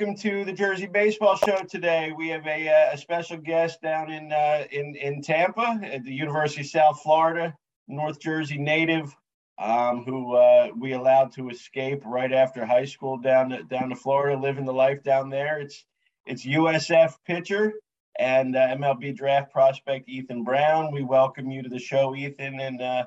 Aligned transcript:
Welcome 0.00 0.16
to 0.22 0.46
the 0.46 0.52
Jersey 0.54 0.86
Baseball 0.86 1.36
Show 1.36 1.62
today. 1.68 2.10
We 2.16 2.28
have 2.28 2.46
a, 2.46 2.68
uh, 2.70 2.94
a 2.94 2.96
special 2.96 3.36
guest 3.36 3.82
down 3.82 4.10
in, 4.10 4.32
uh, 4.32 4.64
in 4.70 4.96
in 4.96 5.20
Tampa 5.20 5.78
at 5.82 6.04
the 6.04 6.14
University 6.14 6.62
of 6.62 6.68
South 6.68 7.02
Florida, 7.02 7.54
North 7.86 8.18
Jersey 8.18 8.56
native, 8.56 9.14
um, 9.58 10.04
who 10.04 10.34
uh, 10.36 10.68
we 10.74 10.94
allowed 10.94 11.34
to 11.34 11.50
escape 11.50 12.00
right 12.06 12.32
after 12.32 12.64
high 12.64 12.86
school 12.86 13.18
down 13.18 13.50
to, 13.50 13.62
down 13.64 13.90
to 13.90 13.94
Florida, 13.94 14.40
living 14.40 14.64
the 14.64 14.72
life 14.72 15.02
down 15.02 15.28
there. 15.28 15.60
It's 15.60 15.84
it's 16.24 16.46
USF 16.46 17.16
pitcher 17.26 17.74
and 18.18 18.56
uh, 18.56 18.68
MLB 18.68 19.14
draft 19.14 19.52
prospect 19.52 20.08
Ethan 20.08 20.44
Brown. 20.44 20.94
We 20.94 21.02
welcome 21.02 21.50
you 21.50 21.62
to 21.62 21.68
the 21.68 21.78
show, 21.78 22.16
Ethan, 22.16 22.58
and 22.58 22.80
uh, 22.80 23.04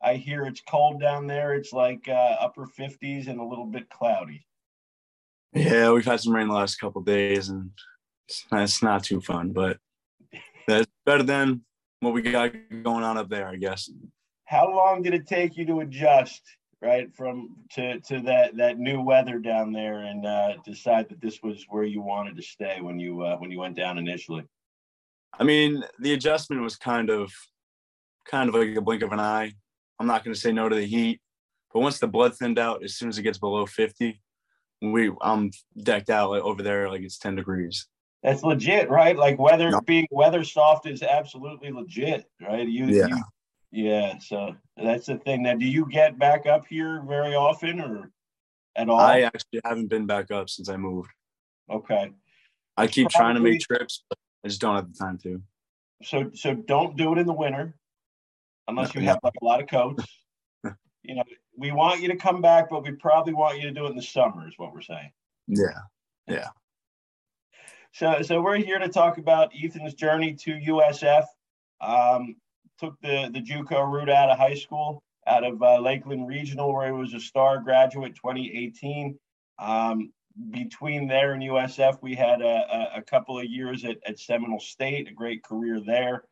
I 0.00 0.14
hear 0.14 0.44
it's 0.44 0.60
cold 0.60 1.00
down 1.00 1.26
there. 1.26 1.54
It's 1.54 1.72
like 1.72 2.06
uh, 2.08 2.36
upper 2.38 2.66
50s 2.66 3.26
and 3.26 3.40
a 3.40 3.44
little 3.44 3.66
bit 3.66 3.90
cloudy. 3.90 4.46
Yeah, 5.54 5.92
we've 5.92 6.04
had 6.04 6.20
some 6.20 6.34
rain 6.34 6.48
the 6.48 6.54
last 6.54 6.76
couple 6.76 7.00
days, 7.00 7.48
and 7.48 7.70
it's, 8.28 8.44
it's 8.52 8.82
not 8.82 9.04
too 9.04 9.20
fun, 9.20 9.52
but 9.52 9.78
that's 10.66 10.86
better 11.06 11.22
than 11.22 11.62
what 12.00 12.12
we 12.12 12.22
got 12.22 12.52
going 12.82 13.04
on 13.04 13.16
up 13.16 13.28
there, 13.28 13.48
I 13.48 13.56
guess. 13.56 13.90
How 14.44 14.70
long 14.70 15.02
did 15.02 15.14
it 15.14 15.26
take 15.26 15.56
you 15.56 15.64
to 15.66 15.80
adjust, 15.80 16.42
right, 16.82 17.14
from 17.14 17.56
to 17.72 18.00
to 18.00 18.20
that 18.20 18.56
that 18.56 18.78
new 18.78 19.00
weather 19.00 19.38
down 19.38 19.72
there, 19.72 20.00
and 20.00 20.26
uh, 20.26 20.54
decide 20.64 21.08
that 21.08 21.20
this 21.20 21.42
was 21.42 21.64
where 21.68 21.84
you 21.84 22.02
wanted 22.02 22.36
to 22.36 22.42
stay 22.42 22.80
when 22.80 22.98
you 22.98 23.22
uh, 23.22 23.36
when 23.36 23.50
you 23.50 23.58
went 23.58 23.76
down 23.76 23.98
initially? 23.98 24.44
I 25.38 25.44
mean, 25.44 25.84
the 25.98 26.14
adjustment 26.14 26.62
was 26.62 26.76
kind 26.76 27.10
of 27.10 27.32
kind 28.26 28.48
of 28.48 28.54
like 28.54 28.76
a 28.76 28.80
blink 28.80 29.02
of 29.02 29.12
an 29.12 29.20
eye. 29.20 29.52
I'm 29.98 30.06
not 30.06 30.24
going 30.24 30.34
to 30.34 30.40
say 30.40 30.52
no 30.52 30.68
to 30.68 30.76
the 30.76 30.86
heat, 30.86 31.20
but 31.72 31.80
once 31.80 31.98
the 31.98 32.06
blood 32.06 32.36
thinned 32.36 32.58
out, 32.58 32.84
as 32.84 32.94
soon 32.94 33.08
as 33.08 33.18
it 33.18 33.22
gets 33.22 33.38
below 33.38 33.66
50, 33.66 34.20
we 34.80 35.10
I'm 35.20 35.50
decked 35.82 36.10
out 36.10 36.30
like, 36.30 36.42
over 36.42 36.62
there 36.62 36.88
like 36.88 37.02
it's 37.02 37.18
10 37.18 37.36
degrees. 37.36 37.86
That's 38.22 38.42
legit, 38.42 38.90
right? 38.90 39.16
Like 39.16 39.38
weather 39.38 39.70
no. 39.70 39.80
being 39.80 40.06
weather 40.10 40.42
soft 40.44 40.86
is 40.86 41.02
absolutely 41.02 41.70
legit, 41.70 42.24
right? 42.40 42.66
You, 42.66 42.86
yeah. 42.86 43.06
You, 43.06 43.22
yeah. 43.70 44.18
So 44.18 44.56
that's 44.76 45.06
the 45.06 45.18
thing. 45.18 45.44
Now, 45.44 45.54
do 45.54 45.66
you 45.66 45.86
get 45.88 46.18
back 46.18 46.46
up 46.46 46.66
here 46.66 47.02
very 47.06 47.34
often 47.34 47.80
or 47.80 48.10
at 48.76 48.88
all? 48.88 48.98
I 48.98 49.20
actually 49.20 49.60
haven't 49.64 49.86
been 49.86 50.06
back 50.06 50.30
up 50.30 50.50
since 50.50 50.68
I 50.68 50.76
moved. 50.76 51.10
Okay. 51.70 52.10
I 52.76 52.86
keep 52.86 53.10
Probably, 53.10 53.18
trying 53.18 53.34
to 53.36 53.40
make 53.40 53.60
trips, 53.60 54.04
but 54.08 54.18
I 54.44 54.48
just 54.48 54.60
don't 54.60 54.74
have 54.74 54.92
the 54.92 54.98
time 54.98 55.18
to. 55.18 55.42
So, 56.02 56.30
so 56.34 56.54
don't 56.54 56.96
do 56.96 57.12
it 57.12 57.18
in 57.18 57.26
the 57.26 57.32
winter 57.32 57.74
unless 58.68 58.94
you 58.94 59.00
have 59.02 59.18
like 59.22 59.34
a 59.40 59.44
lot 59.44 59.60
of 59.62 59.68
coats. 59.68 60.04
you 61.02 61.14
know, 61.14 61.24
we 61.58 61.72
want 61.72 62.00
you 62.00 62.08
to 62.08 62.16
come 62.16 62.40
back, 62.40 62.70
but 62.70 62.84
we 62.84 62.92
probably 62.92 63.34
want 63.34 63.58
you 63.58 63.64
to 63.64 63.72
do 63.72 63.86
it 63.86 63.90
in 63.90 63.96
the 63.96 64.02
summer, 64.02 64.46
is 64.46 64.54
what 64.56 64.72
we're 64.72 64.80
saying. 64.80 65.10
Yeah. 65.46 65.80
Yeah. 66.26 66.48
So, 67.92 68.22
so 68.22 68.40
we're 68.40 68.56
here 68.56 68.78
to 68.78 68.88
talk 68.88 69.18
about 69.18 69.50
Ethan's 69.60 69.94
journey 69.94 70.34
to 70.34 70.52
USF. 70.52 71.24
Um, 71.80 72.36
took 72.78 73.00
the 73.00 73.30
the 73.32 73.40
JUCO 73.40 73.90
route 73.90 74.10
out 74.10 74.30
of 74.30 74.38
high 74.38 74.54
school, 74.54 75.02
out 75.26 75.44
of 75.44 75.62
uh, 75.62 75.80
Lakeland 75.80 76.28
Regional, 76.28 76.72
where 76.72 76.86
he 76.86 76.92
was 76.92 77.14
a 77.14 77.20
star 77.20 77.60
graduate 77.60 78.14
2018. 78.14 79.18
Um, 79.58 80.12
between 80.50 81.08
there 81.08 81.32
and 81.32 81.42
USF, 81.42 81.98
we 82.00 82.14
had 82.14 82.40
a, 82.42 82.92
a, 82.94 83.02
couple 83.02 83.38
of 83.38 83.46
years 83.46 83.84
at, 83.84 83.96
at 84.06 84.20
Seminole 84.20 84.60
State, 84.60 85.08
a 85.08 85.12
great 85.12 85.42
career 85.42 85.80
there. 85.84 86.22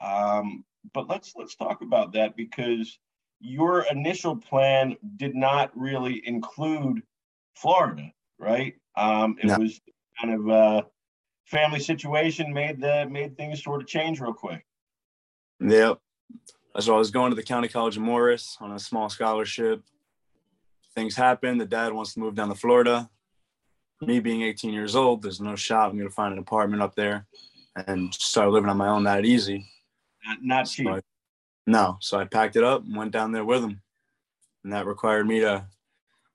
Um, 0.00 0.64
but 0.94 1.08
let's 1.08 1.34
let's 1.34 1.56
talk 1.56 1.82
about 1.82 2.12
that 2.12 2.36
because 2.36 2.98
your 3.40 3.82
initial 3.90 4.36
plan 4.36 4.96
did 5.16 5.34
not 5.34 5.70
really 5.76 6.26
include 6.26 7.02
Florida, 7.54 8.12
right? 8.38 8.74
Um, 8.96 9.36
it 9.40 9.46
no. 9.46 9.58
was 9.58 9.80
kind 10.20 10.34
of 10.34 10.48
a 10.48 10.86
family 11.46 11.80
situation 11.80 12.52
made 12.52 12.80
the 12.80 13.06
made 13.10 13.36
things 13.36 13.62
sort 13.62 13.80
of 13.80 13.86
change 13.86 14.20
real 14.20 14.34
quick. 14.34 14.64
Yep. 15.60 15.98
So 16.80 16.94
I 16.94 16.98
was 16.98 17.10
going 17.10 17.30
to 17.30 17.36
the 17.36 17.42
County 17.42 17.68
College 17.68 17.96
of 17.96 18.02
Morris 18.02 18.56
on 18.60 18.72
a 18.72 18.78
small 18.78 19.08
scholarship. 19.08 19.82
Things 20.94 21.16
happen. 21.16 21.58
The 21.58 21.66
dad 21.66 21.92
wants 21.92 22.14
to 22.14 22.20
move 22.20 22.34
down 22.34 22.48
to 22.48 22.54
Florida. 22.54 23.08
Me 24.00 24.20
being 24.20 24.42
18 24.42 24.72
years 24.72 24.94
old, 24.94 25.22
there's 25.22 25.40
no 25.40 25.56
shot 25.56 25.90
I'm 25.90 25.96
going 25.96 26.08
to 26.08 26.14
find 26.14 26.32
an 26.32 26.38
apartment 26.38 26.82
up 26.82 26.94
there 26.94 27.26
and 27.86 28.14
start 28.14 28.50
living 28.50 28.70
on 28.70 28.76
my 28.76 28.88
own 28.88 29.04
that 29.04 29.24
easy. 29.24 29.66
Not, 30.24 30.38
not 30.42 30.64
cheap. 30.64 30.86
So 30.86 31.00
no. 31.68 31.98
So 32.00 32.18
I 32.18 32.24
packed 32.24 32.56
it 32.56 32.64
up 32.64 32.84
and 32.84 32.96
went 32.96 33.12
down 33.12 33.30
there 33.30 33.44
with 33.44 33.62
him. 33.62 33.80
And 34.64 34.72
that 34.72 34.86
required 34.86 35.28
me 35.28 35.40
to 35.40 35.66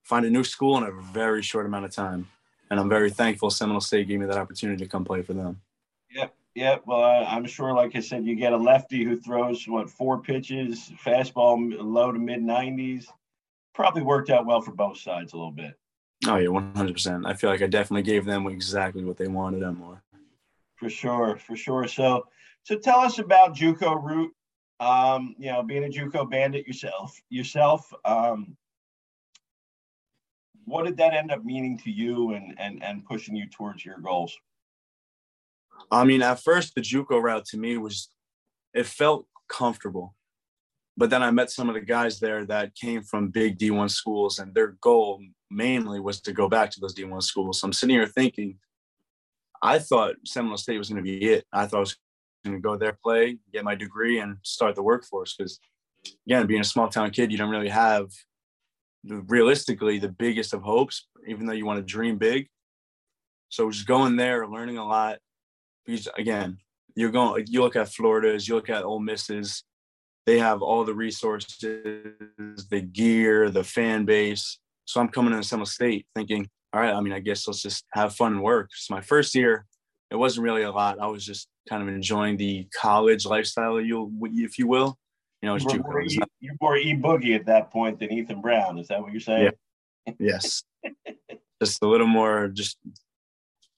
find 0.03 0.25
a 0.25 0.29
new 0.29 0.43
school 0.43 0.77
in 0.77 0.83
a 0.83 0.91
very 0.91 1.41
short 1.41 1.65
amount 1.65 1.85
of 1.85 1.91
time. 1.91 2.27
And 2.69 2.79
I'm 2.79 2.87
very 2.87 3.09
thankful 3.09 3.49
Seminole 3.49 3.81
State 3.81 4.07
gave 4.07 4.19
me 4.19 4.27
that 4.27 4.37
opportunity 4.37 4.83
to 4.83 4.89
come 4.89 5.03
play 5.03 5.21
for 5.21 5.33
them. 5.33 5.59
Yep. 6.11 6.35
Yep. 6.55 6.83
Well, 6.85 7.25
I'm 7.27 7.45
sure, 7.45 7.73
like 7.73 7.95
I 7.95 7.99
said, 7.99 8.25
you 8.25 8.35
get 8.35 8.53
a 8.53 8.57
lefty 8.57 9.03
who 9.03 9.17
throws 9.17 9.67
what 9.67 9.89
four 9.89 10.21
pitches, 10.21 10.91
fastball 11.03 11.75
low 11.79 12.11
to 12.11 12.19
mid 12.19 12.41
90s. 12.41 13.07
Probably 13.73 14.03
worked 14.03 14.29
out 14.29 14.45
well 14.45 14.61
for 14.61 14.71
both 14.71 14.99
sides 14.99 15.33
a 15.33 15.35
little 15.35 15.51
bit. 15.51 15.73
Oh 16.27 16.37
yeah, 16.37 16.49
one 16.49 16.73
hundred 16.75 16.93
percent. 16.93 17.25
I 17.25 17.33
feel 17.33 17.49
like 17.49 17.61
I 17.61 17.67
definitely 17.67 18.03
gave 18.03 18.23
them 18.23 18.47
exactly 18.47 19.03
what 19.03 19.17
they 19.17 19.27
wanted 19.27 19.63
and 19.63 19.77
more. 19.77 20.01
For 20.75 20.89
sure, 20.89 21.37
for 21.37 21.55
sure. 21.55 21.87
So, 21.87 22.27
so 22.63 22.77
tell 22.77 22.99
us 22.99 23.19
about 23.19 23.55
JUCO 23.55 24.01
route 24.01 24.31
um, 24.83 25.35
you 25.37 25.51
know, 25.51 25.63
being 25.63 25.85
a 25.85 25.87
JUCO 25.87 26.29
bandit 26.29 26.67
yourself, 26.67 27.17
yourself, 27.29 27.91
um, 28.03 28.57
what 30.65 30.85
did 30.85 30.97
that 30.97 31.13
end 31.13 31.31
up 31.31 31.43
meaning 31.43 31.77
to 31.79 31.91
you 31.91 32.33
and 32.33 32.55
and 32.57 32.83
and 32.83 33.05
pushing 33.05 33.35
you 33.35 33.47
towards 33.49 33.85
your 33.85 33.99
goals? 33.99 34.35
I 35.91 36.03
mean, 36.03 36.21
at 36.21 36.41
first 36.41 36.75
the 36.75 36.81
JUCO 36.81 37.21
route 37.21 37.45
to 37.45 37.57
me 37.57 37.77
was 37.77 38.09
it 38.73 38.85
felt 38.85 39.25
comfortable. 39.49 40.15
But 40.95 41.09
then 41.09 41.23
I 41.23 41.31
met 41.31 41.49
some 41.49 41.69
of 41.69 41.75
the 41.75 41.81
guys 41.81 42.19
there 42.19 42.45
that 42.45 42.75
came 42.75 43.01
from 43.01 43.29
big 43.29 43.57
D1 43.57 43.89
schools 43.89 44.37
and 44.37 44.53
their 44.53 44.75
goal 44.81 45.19
mainly 45.49 45.99
was 45.99 46.21
to 46.21 46.33
go 46.33 46.47
back 46.47 46.69
to 46.71 46.79
those 46.79 46.93
D1 46.93 47.23
schools. 47.23 47.59
So 47.59 47.65
I'm 47.65 47.73
sitting 47.73 47.95
here 47.95 48.05
thinking, 48.05 48.59
I 49.61 49.79
thought 49.79 50.15
Seminole 50.23 50.57
State 50.57 50.77
was 50.77 50.89
going 50.89 51.03
to 51.03 51.09
be 51.09 51.25
it. 51.25 51.45
I 51.51 51.65
thought 51.65 51.77
I 51.77 51.79
was 51.79 51.97
to 52.45 52.59
go 52.59 52.77
there, 52.77 52.97
play, 53.03 53.37
get 53.51 53.63
my 53.63 53.75
degree, 53.75 54.19
and 54.19 54.37
start 54.43 54.75
the 54.75 54.83
workforce. 54.83 55.35
Because 55.35 55.59
again, 56.27 56.45
being 56.47 56.61
a 56.61 56.65
small 56.65 56.89
town 56.89 57.11
kid, 57.11 57.31
you 57.31 57.37
don't 57.37 57.49
really 57.49 57.69
have 57.69 58.09
realistically 59.05 59.99
the 59.99 60.09
biggest 60.09 60.53
of 60.53 60.61
hopes, 60.61 61.07
even 61.27 61.45
though 61.45 61.53
you 61.53 61.65
want 61.65 61.77
to 61.77 61.83
dream 61.83 62.17
big. 62.17 62.47
So 63.49 63.69
just 63.69 63.87
going 63.87 64.15
there, 64.15 64.47
learning 64.47 64.77
a 64.77 64.85
lot. 64.85 65.19
Because 65.85 66.07
again, 66.17 66.57
you're 66.95 67.11
going. 67.11 67.45
You 67.49 67.61
look 67.61 67.75
at 67.75 67.93
Florida's, 67.93 68.47
you 68.47 68.55
look 68.55 68.69
at 68.69 68.83
Ole 68.83 68.99
Misses. 68.99 69.63
They 70.25 70.39
have 70.39 70.61
all 70.61 70.85
the 70.85 70.93
resources, 70.93 71.57
the 71.59 72.81
gear, 72.81 73.49
the 73.49 73.63
fan 73.63 74.05
base. 74.05 74.57
So 74.85 75.01
I'm 75.01 75.09
coming 75.09 75.33
into 75.33 75.45
Seminole 75.45 75.65
State 75.65 76.07
thinking, 76.15 76.47
all 76.71 76.81
right, 76.81 76.93
I 76.93 77.01
mean, 77.01 77.13
I 77.13 77.19
guess 77.19 77.45
let's 77.47 77.61
just 77.61 77.85
have 77.91 78.15
fun 78.15 78.33
and 78.33 78.41
work. 78.41 78.69
It's 78.71 78.89
my 78.89 79.01
first 79.01 79.35
year. 79.35 79.65
It 80.13 80.17
wasn't 80.17 80.43
really 80.43 80.61
a 80.61 80.71
lot. 80.71 80.99
I 80.99 81.07
was 81.07 81.25
just 81.25 81.47
kind 81.67 81.81
of 81.81 81.89
enjoying 81.89 82.37
the 82.37 82.67
college 82.79 83.25
lifestyle, 83.25 83.81
you 83.81 84.11
if 84.35 84.59
you 84.59 84.67
will. 84.67 84.95
You 85.41 85.49
know, 85.49 85.55
you're 85.57 85.81
more, 85.81 86.01
e, 86.03 86.19
you're 86.39 86.55
more 86.61 86.77
e 86.77 86.95
boogie 86.95 87.35
at 87.35 87.47
that 87.47 87.71
point 87.71 87.99
than 87.99 88.13
Ethan 88.13 88.39
Brown. 88.39 88.77
Is 88.77 88.89
that 88.89 89.01
what 89.01 89.11
you're 89.11 89.19
saying? 89.19 89.51
Yeah. 90.05 90.13
yes. 90.19 90.63
just 91.61 91.81
a 91.81 91.87
little 91.87 92.05
more, 92.05 92.47
just 92.47 92.77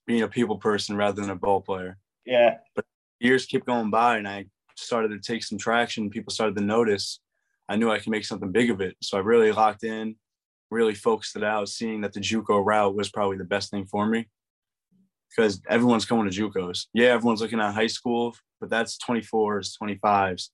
being 0.05 0.23
a 0.23 0.27
people 0.27 0.57
person 0.57 0.97
rather 0.97 1.21
than 1.21 1.31
a 1.31 1.35
ball 1.35 1.61
player. 1.61 1.97
Yeah. 2.25 2.57
But 2.75 2.83
years 3.21 3.45
keep 3.45 3.65
going 3.65 3.89
by, 3.89 4.17
and 4.17 4.27
I 4.27 4.45
started 4.75 5.09
to 5.09 5.19
take 5.19 5.41
some 5.41 5.57
traction. 5.57 6.09
People 6.09 6.33
started 6.33 6.57
to 6.57 6.63
notice. 6.63 7.21
I 7.69 7.77
knew 7.77 7.89
I 7.89 7.99
could 7.99 8.11
make 8.11 8.25
something 8.25 8.51
big 8.51 8.69
of 8.69 8.81
it, 8.81 8.97
so 9.01 9.17
I 9.17 9.21
really 9.21 9.53
locked 9.53 9.85
in, 9.85 10.17
really 10.69 10.95
focused 10.95 11.37
it 11.37 11.45
out, 11.45 11.69
seeing 11.69 12.01
that 12.01 12.11
the 12.11 12.19
JUCO 12.19 12.63
route 12.63 12.93
was 12.93 13.09
probably 13.09 13.37
the 13.37 13.45
best 13.45 13.71
thing 13.71 13.85
for 13.85 14.05
me 14.05 14.27
because 15.29 15.61
everyone's 15.69 16.05
coming 16.05 16.29
to 16.29 16.49
JUCOs. 16.49 16.87
Yeah, 16.93 17.07
everyone's 17.07 17.41
looking 17.41 17.59
at 17.59 17.73
high 17.73 17.87
school, 17.87 18.35
but 18.59 18.69
that's 18.69 18.97
24s, 18.97 19.77
25s. 19.81 20.49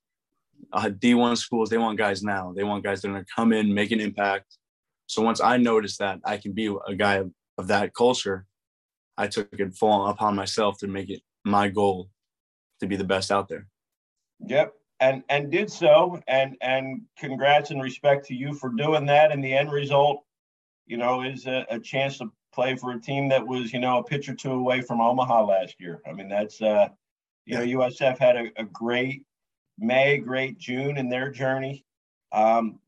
Uh, 0.72 0.90
D1 0.90 1.38
schools, 1.38 1.70
they 1.70 1.78
want 1.78 1.98
guys 1.98 2.24
now. 2.24 2.54
They 2.56 2.64
want 2.64 2.84
guys 2.84 3.02
that 3.02 3.10
are 3.10 3.12
going 3.12 3.26
to 3.26 3.32
come 3.36 3.54
in, 3.54 3.74
make 3.74 3.92
an 3.92 4.00
impact. 4.00 4.58
So 5.08 5.22
once 5.22 5.42
I 5.42 5.58
noticed 5.58 6.00
that 6.00 6.20
I 6.24 6.38
can 6.38 6.54
be 6.54 6.74
a 6.88 6.96
guy 6.96 7.16
of, 7.16 7.32
of 7.58 7.68
that 7.68 7.94
culture, 7.94 8.46
I 9.18 9.28
took 9.28 9.50
it 9.52 9.74
full 9.74 10.08
upon 10.08 10.36
myself 10.36 10.78
to 10.80 10.88
make 10.88 11.10
it 11.10 11.22
my 11.44 11.68
goal 11.68 12.10
to 12.80 12.88
be 12.88 12.96
the 12.96 13.04
best 13.04 13.32
out 13.32 13.48
there. 13.48 13.68
Yep. 14.48 14.74
And 15.00 15.24
and 15.30 15.52
did 15.52 15.72
so. 15.72 16.20
And 16.28 16.56
and 16.62 17.02
congrats 17.18 17.72
and 17.72 17.82
respect 17.82 18.26
to 18.28 18.36
you 18.36 18.54
for 18.54 18.70
doing 18.70 19.06
that. 19.08 19.32
And 19.32 19.44
the 19.44 19.54
end 19.54 19.72
result, 19.72 20.24
you 20.86 20.98
know, 20.98 21.24
is 21.24 21.48
a, 21.48 21.66
a 21.70 21.80
chance 21.80 22.20
to 22.20 22.32
play 22.54 22.76
for 22.76 22.92
a 22.92 23.00
team 23.00 23.30
that 23.30 23.46
was, 23.46 23.72
you 23.74 23.80
know, 23.80 24.00
a 24.00 24.04
pitch 24.04 24.30
or 24.30 24.36
two 24.36 24.52
away 24.52 24.82
from 24.82 25.02
Omaha 25.02 25.46
last 25.46 25.76
year. 25.80 26.02
I 26.08 26.14
mean, 26.14 26.30
that's, 26.30 26.62
uh, 26.62 26.90
you 27.46 27.58
know, 27.58 27.80
USF 27.80 28.18
had 28.18 28.36
a, 28.36 28.52
a 28.58 28.64
great 28.66 29.24
May, 29.78 30.18
great 30.18 30.58
June 30.58 30.98
in 30.98 31.10
their 31.10 31.32
journey. 31.32 31.86
Um, 32.32 32.80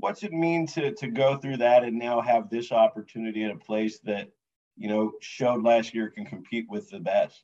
what's 0.00 0.22
it 0.22 0.32
mean 0.32 0.66
to 0.68 0.92
to 0.92 1.08
go 1.08 1.36
through 1.36 1.56
that 1.58 1.82
and 1.82 1.98
now 1.98 2.20
have 2.20 2.50
this 2.50 2.72
opportunity 2.72 3.44
at 3.44 3.50
a 3.50 3.56
place 3.56 3.98
that 4.00 4.28
you 4.76 4.88
know, 4.88 5.12
showed 5.20 5.62
last 5.62 5.94
year 5.94 6.10
can 6.10 6.24
compete 6.24 6.66
with 6.68 6.90
the 6.90 7.00
best? 7.00 7.42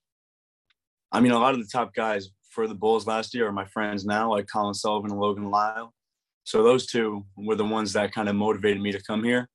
I 1.13 1.21
mean, 1.21 1.33
a 1.33 1.39
lot 1.39 1.55
of 1.55 1.61
the 1.61 1.71
top 1.71 1.95
guys 1.95 2.31
for 2.51 2.67
the 2.67 2.75
Bulls 2.75 3.07
last 3.07 3.35
year 3.35 3.47
are 3.49 3.53
my 3.53 3.65
friends 3.65 4.05
now, 4.05 4.31
like 4.31 4.47
Colin 4.51 4.75
Sullivan 4.75 5.11
and 5.11 5.21
Logan 5.21 5.51
Lyle. 5.51 5.95
So 6.45 6.63
those 6.63 6.87
two 6.87 7.25
were 7.37 7.55
the 7.55 7.65
ones 7.65 7.93
that 7.93 8.13
kind 8.13 8.29
of 8.29 8.35
motivated 8.35 8.81
me 8.81 8.93
to 8.93 9.03
come 9.03 9.23
here. 9.23 9.49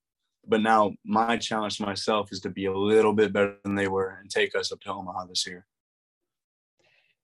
But 0.45 0.62
now 0.62 0.94
my 1.06 1.38
challenge 1.38 1.78
to 1.78 1.86
myself 1.86 2.31
is 2.31 2.42
to 2.42 2.50
be 2.50 2.66
a 2.66 2.74
little 2.74 3.13
bit 3.13 3.31
better 3.31 3.56
than 3.63 3.75
they 3.75 3.88
were 3.88 4.18
and 4.19 4.30
take 4.30 4.56
us 4.56 4.72
up 4.72 4.81
to 4.81 4.92
Omaha 4.92 5.25
this 5.25 5.48
year. 5.48 5.66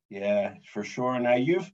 Yeah, 0.09 0.55
for 0.73 0.83
sure. 0.83 1.19
Now 1.19 1.35
you've 1.35 1.71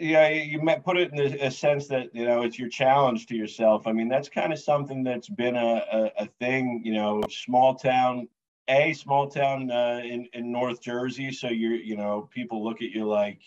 yeah, 0.00 0.30
you 0.30 0.62
might 0.62 0.82
put 0.82 0.96
it 0.96 1.12
in 1.12 1.20
a, 1.20 1.46
a, 1.46 1.50
sense 1.50 1.86
that 1.88 2.14
you 2.14 2.24
know 2.24 2.42
it's 2.42 2.58
your 2.58 2.70
challenge 2.70 3.26
to 3.26 3.36
yourself. 3.36 3.86
I 3.86 3.92
mean, 3.92 4.08
that's 4.08 4.30
kind 4.30 4.50
of 4.50 4.58
something 4.58 5.04
that's 5.04 5.28
been 5.28 5.56
a, 5.56 5.84
a, 5.92 6.12
a 6.20 6.26
thing. 6.40 6.80
You 6.84 6.94
know, 6.94 7.22
small 7.28 7.74
town, 7.74 8.26
a 8.68 8.94
small 8.94 9.28
town 9.28 9.70
uh, 9.70 10.00
in 10.02 10.26
in 10.32 10.50
North 10.50 10.80
Jersey. 10.80 11.30
So 11.32 11.48
you're, 11.48 11.74
you 11.74 11.96
know, 11.96 12.30
people 12.32 12.64
look 12.64 12.80
at 12.80 12.90
you 12.90 13.06
like, 13.06 13.40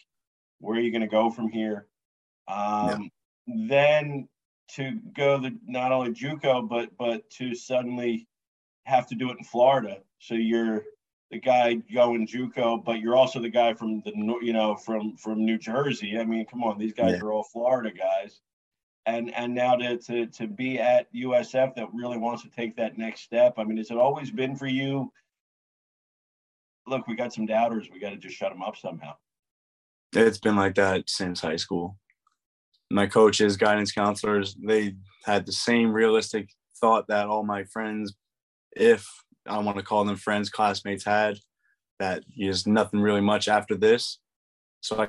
where 0.60 0.78
are 0.78 0.82
you 0.82 0.92
going 0.92 1.02
to 1.02 1.08
go 1.08 1.32
from 1.32 1.50
here? 1.50 1.88
Um, 2.48 3.10
yeah. 3.48 3.68
Then 3.68 4.30
to 4.70 5.00
go 5.16 5.38
the 5.38 5.58
not 5.68 5.92
only 5.92 6.12
JUCO 6.12 6.68
but 6.68 6.98
but 6.98 7.30
to 7.32 7.54
suddenly 7.56 8.28
have 8.86 9.08
to 9.08 9.16
do 9.16 9.30
it 9.30 9.38
in 9.38 9.44
Florida. 9.44 10.00
So 10.20 10.36
you're 10.36 10.84
the 11.32 11.40
guy 11.40 11.76
going 11.94 12.28
JUCO, 12.28 12.84
but 12.84 13.00
you're 13.00 13.16
also 13.16 13.40
the 13.40 13.50
guy 13.50 13.74
from 13.74 14.02
the 14.02 14.12
you 14.42 14.54
know 14.54 14.76
from 14.76 15.18
from 15.18 15.46
New 15.46 15.58
Jersey. 15.58 16.18
I 16.20 16.26
mean, 16.26 16.46
come 16.46 16.64
on, 16.64 16.78
these 16.78 16.94
guys 16.94 17.14
yeah. 17.14 17.20
are 17.22 17.32
all 17.32 17.44
Florida 17.44 17.92
guys, 17.92 18.42
and 19.06 19.34
and 19.34 19.54
now 19.54 19.76
to 19.76 19.98
to 19.98 20.28
to 20.28 20.48
be 20.48 20.80
at 20.80 21.14
USF 21.14 21.76
that 21.76 21.94
really 21.94 22.18
wants 22.18 22.44
to 22.44 22.50
take 22.50 22.76
that 22.78 22.98
next 22.98 23.22
step. 23.22 23.56
I 23.58 23.64
mean, 23.64 23.78
has 23.78 23.92
it 23.92 23.98
always 23.98 24.32
been 24.32 24.56
for 24.56 24.68
you? 24.68 25.12
Look, 26.86 27.08
we 27.08 27.16
got 27.16 27.34
some 27.34 27.46
doubters. 27.46 27.90
We 27.92 28.00
got 28.00 28.10
to 28.10 28.18
just 28.18 28.36
shut 28.36 28.52
them 28.52 28.62
up 28.62 28.76
somehow. 28.76 29.16
It's 30.12 30.38
been 30.38 30.56
like 30.56 30.76
that 30.76 31.10
since 31.10 31.42
high 31.42 31.56
school. 31.56 31.98
My 32.94 33.08
coaches, 33.08 33.58
guidance 33.58 33.92
counselors, 33.92 34.56
they 34.56 34.96
had 35.26 35.46
the 35.46 35.52
same 35.52 35.92
realistic 35.92 36.50
thought 36.80 37.08
that 37.08 37.28
all 37.28 37.44
my 37.44 37.64
friends, 37.64 38.14
if 38.76 39.08
I 39.48 39.58
want 39.58 39.78
to 39.78 39.84
call 39.84 40.06
them 40.06 40.16
friends, 40.16 40.50
classmates 40.50 41.04
had 41.04 41.40
that 42.00 42.24
there's 42.38 42.68
nothing 42.68 43.00
really 43.02 43.22
much 43.22 43.48
after 43.48 43.76
this. 43.76 44.20
So 44.82 45.00
I 45.00 45.08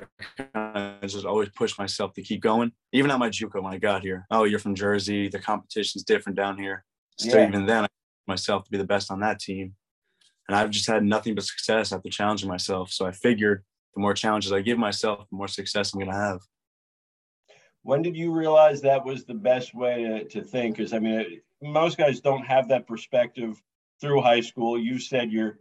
kind 0.53 1.03
of 1.03 1.09
just 1.09 1.25
always 1.25 1.49
push 1.49 1.77
myself 1.77 2.13
to 2.13 2.23
keep 2.23 2.41
going. 2.41 2.71
Even 2.91 3.11
at 3.11 3.19
my 3.19 3.29
JUCO 3.29 3.61
when 3.61 3.73
I 3.73 3.77
got 3.77 4.01
here, 4.01 4.25
oh, 4.31 4.45
you're 4.45 4.59
from 4.59 4.73
Jersey. 4.73 5.27
The 5.27 5.39
competition's 5.39 6.03
different 6.03 6.37
down 6.37 6.57
here. 6.57 6.85
So 7.19 7.37
yeah. 7.37 7.47
even 7.47 7.65
then, 7.65 7.83
I 7.83 7.87
myself 8.27 8.63
to 8.63 8.71
be 8.71 8.77
the 8.77 8.85
best 8.85 9.11
on 9.11 9.19
that 9.19 9.39
team. 9.39 9.75
And 10.47 10.55
I've 10.55 10.71
just 10.71 10.87
had 10.87 11.03
nothing 11.03 11.35
but 11.35 11.43
success 11.43 11.91
after 11.91 12.09
challenging 12.09 12.49
myself. 12.49 12.91
So 12.91 13.05
I 13.05 13.11
figured 13.11 13.63
the 13.93 14.01
more 14.01 14.13
challenges 14.13 14.51
I 14.51 14.61
give 14.61 14.77
myself, 14.77 15.27
the 15.29 15.37
more 15.37 15.47
success 15.47 15.93
I'm 15.93 15.99
going 15.99 16.11
to 16.11 16.17
have. 16.17 16.39
When 17.85 18.01
did 18.01 18.17
you 18.17 18.31
realize 18.31 18.81
that 18.81 19.05
was 19.05 19.25
the 19.25 19.35
best 19.35 19.75
way 19.75 20.05
to, 20.05 20.23
to 20.29 20.41
think? 20.41 20.75
Because 20.75 20.91
I 20.91 20.97
mean, 20.97 21.39
most 21.61 21.99
guys 21.99 22.19
don't 22.19 22.43
have 22.43 22.69
that 22.69 22.87
perspective 22.87 23.61
through 24.01 24.21
high 24.21 24.41
school. 24.41 24.79
You 24.79 24.97
said 24.97 25.31
your 25.31 25.59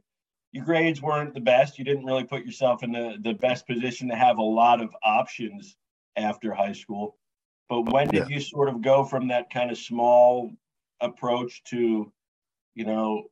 your 0.50 0.64
grades 0.64 1.02
weren't 1.02 1.34
the 1.34 1.40
best. 1.40 1.78
You 1.78 1.84
didn't 1.84 2.06
really 2.06 2.24
put 2.24 2.46
yourself 2.46 2.82
in 2.82 2.92
the, 2.92 3.18
the 3.20 3.34
best 3.34 3.66
position 3.66 4.08
to 4.08 4.16
have 4.16 4.38
a 4.38 4.42
lot 4.42 4.80
of 4.80 4.96
options 5.04 5.76
after 6.16 6.54
high 6.54 6.72
school. 6.72 7.18
But 7.68 7.92
when 7.92 8.08
did 8.08 8.30
yeah. 8.30 8.36
you 8.36 8.40
sort 8.40 8.70
of 8.70 8.80
go 8.80 9.04
from 9.04 9.28
that 9.28 9.50
kind 9.50 9.70
of 9.70 9.76
small 9.76 10.50
approach 11.02 11.62
to, 11.64 12.10
you 12.74 12.84
know, 12.86 13.24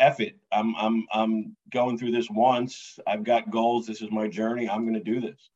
F 0.00 0.18
it. 0.18 0.38
I'm 0.50 0.74
I'm 0.74 1.06
I'm 1.12 1.56
going 1.70 1.98
through 1.98 2.10
this 2.10 2.28
once. 2.28 2.98
I've 3.06 3.22
got 3.22 3.52
goals. 3.52 3.86
This 3.86 4.02
is 4.02 4.10
my 4.10 4.26
journey. 4.26 4.68
I'm 4.68 4.82
going 4.82 4.94
to 4.94 5.12
do 5.12 5.20
this. 5.20 5.50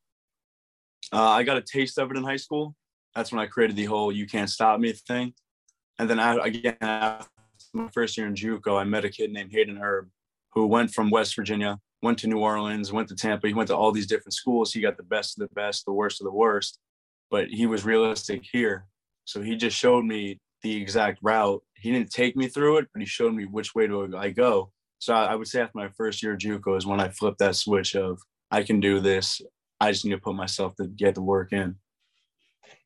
Uh, 1.12 1.30
I 1.30 1.42
got 1.42 1.56
a 1.56 1.62
taste 1.62 1.98
of 1.98 2.10
it 2.10 2.16
in 2.16 2.24
high 2.24 2.36
school. 2.36 2.74
That's 3.14 3.32
when 3.32 3.40
I 3.40 3.46
created 3.46 3.76
the 3.76 3.84
whole 3.84 4.12
"you 4.12 4.26
can't 4.26 4.50
stop 4.50 4.80
me" 4.80 4.92
thing. 4.92 5.34
And 5.98 6.10
then 6.10 6.20
I, 6.20 6.34
again, 6.34 6.76
after 6.80 7.28
my 7.72 7.88
first 7.88 8.16
year 8.16 8.26
in 8.26 8.34
JUCO, 8.34 8.78
I 8.78 8.84
met 8.84 9.04
a 9.04 9.08
kid 9.08 9.32
named 9.32 9.52
Hayden 9.52 9.78
Herb, 9.78 10.08
who 10.52 10.66
went 10.66 10.92
from 10.92 11.10
West 11.10 11.34
Virginia, 11.36 11.78
went 12.02 12.18
to 12.18 12.26
New 12.26 12.38
Orleans, 12.38 12.92
went 12.92 13.08
to 13.08 13.14
Tampa. 13.14 13.46
He 13.46 13.54
went 13.54 13.68
to 13.68 13.76
all 13.76 13.92
these 13.92 14.06
different 14.06 14.34
schools. 14.34 14.72
He 14.72 14.80
got 14.80 14.96
the 14.96 15.02
best 15.02 15.38
of 15.38 15.48
the 15.48 15.54
best, 15.54 15.86
the 15.86 15.92
worst 15.92 16.20
of 16.20 16.26
the 16.26 16.32
worst, 16.32 16.78
but 17.30 17.48
he 17.48 17.66
was 17.66 17.84
realistic 17.84 18.42
here. 18.50 18.86
So 19.24 19.42
he 19.42 19.56
just 19.56 19.76
showed 19.76 20.04
me 20.04 20.38
the 20.62 20.76
exact 20.76 21.18
route. 21.22 21.62
He 21.74 21.92
didn't 21.92 22.10
take 22.10 22.36
me 22.36 22.48
through 22.48 22.78
it, 22.78 22.88
but 22.92 23.00
he 23.00 23.06
showed 23.06 23.34
me 23.34 23.44
which 23.44 23.74
way 23.74 23.86
to 23.86 24.16
I 24.16 24.30
go. 24.30 24.72
So 24.98 25.14
I 25.14 25.34
would 25.34 25.48
say 25.48 25.60
after 25.60 25.78
my 25.78 25.88
first 25.96 26.22
year 26.22 26.32
of 26.32 26.38
JUCO 26.38 26.76
is 26.76 26.86
when 26.86 27.00
I 27.00 27.08
flipped 27.08 27.38
that 27.38 27.56
switch 27.56 27.94
of 27.96 28.20
I 28.50 28.62
can 28.62 28.80
do 28.80 29.00
this. 29.00 29.40
I 29.80 29.92
just 29.92 30.04
need 30.04 30.12
to 30.12 30.18
put 30.18 30.34
myself 30.34 30.74
to 30.76 30.86
get 30.86 31.14
the 31.14 31.22
work 31.22 31.52
in. 31.52 31.76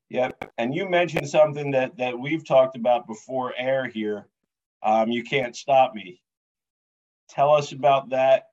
Yeah, 0.08 0.30
and 0.58 0.74
you 0.74 0.88
mentioned 0.88 1.28
something 1.28 1.70
that 1.70 1.96
that 1.98 2.18
we've 2.18 2.44
talked 2.44 2.76
about 2.76 3.06
before 3.06 3.54
air 3.56 3.86
here. 3.86 4.26
Um, 4.82 5.10
you 5.10 5.22
can't 5.22 5.54
stop 5.54 5.94
me. 5.94 6.20
Tell 7.28 7.54
us 7.54 7.70
about 7.72 8.10
that. 8.10 8.46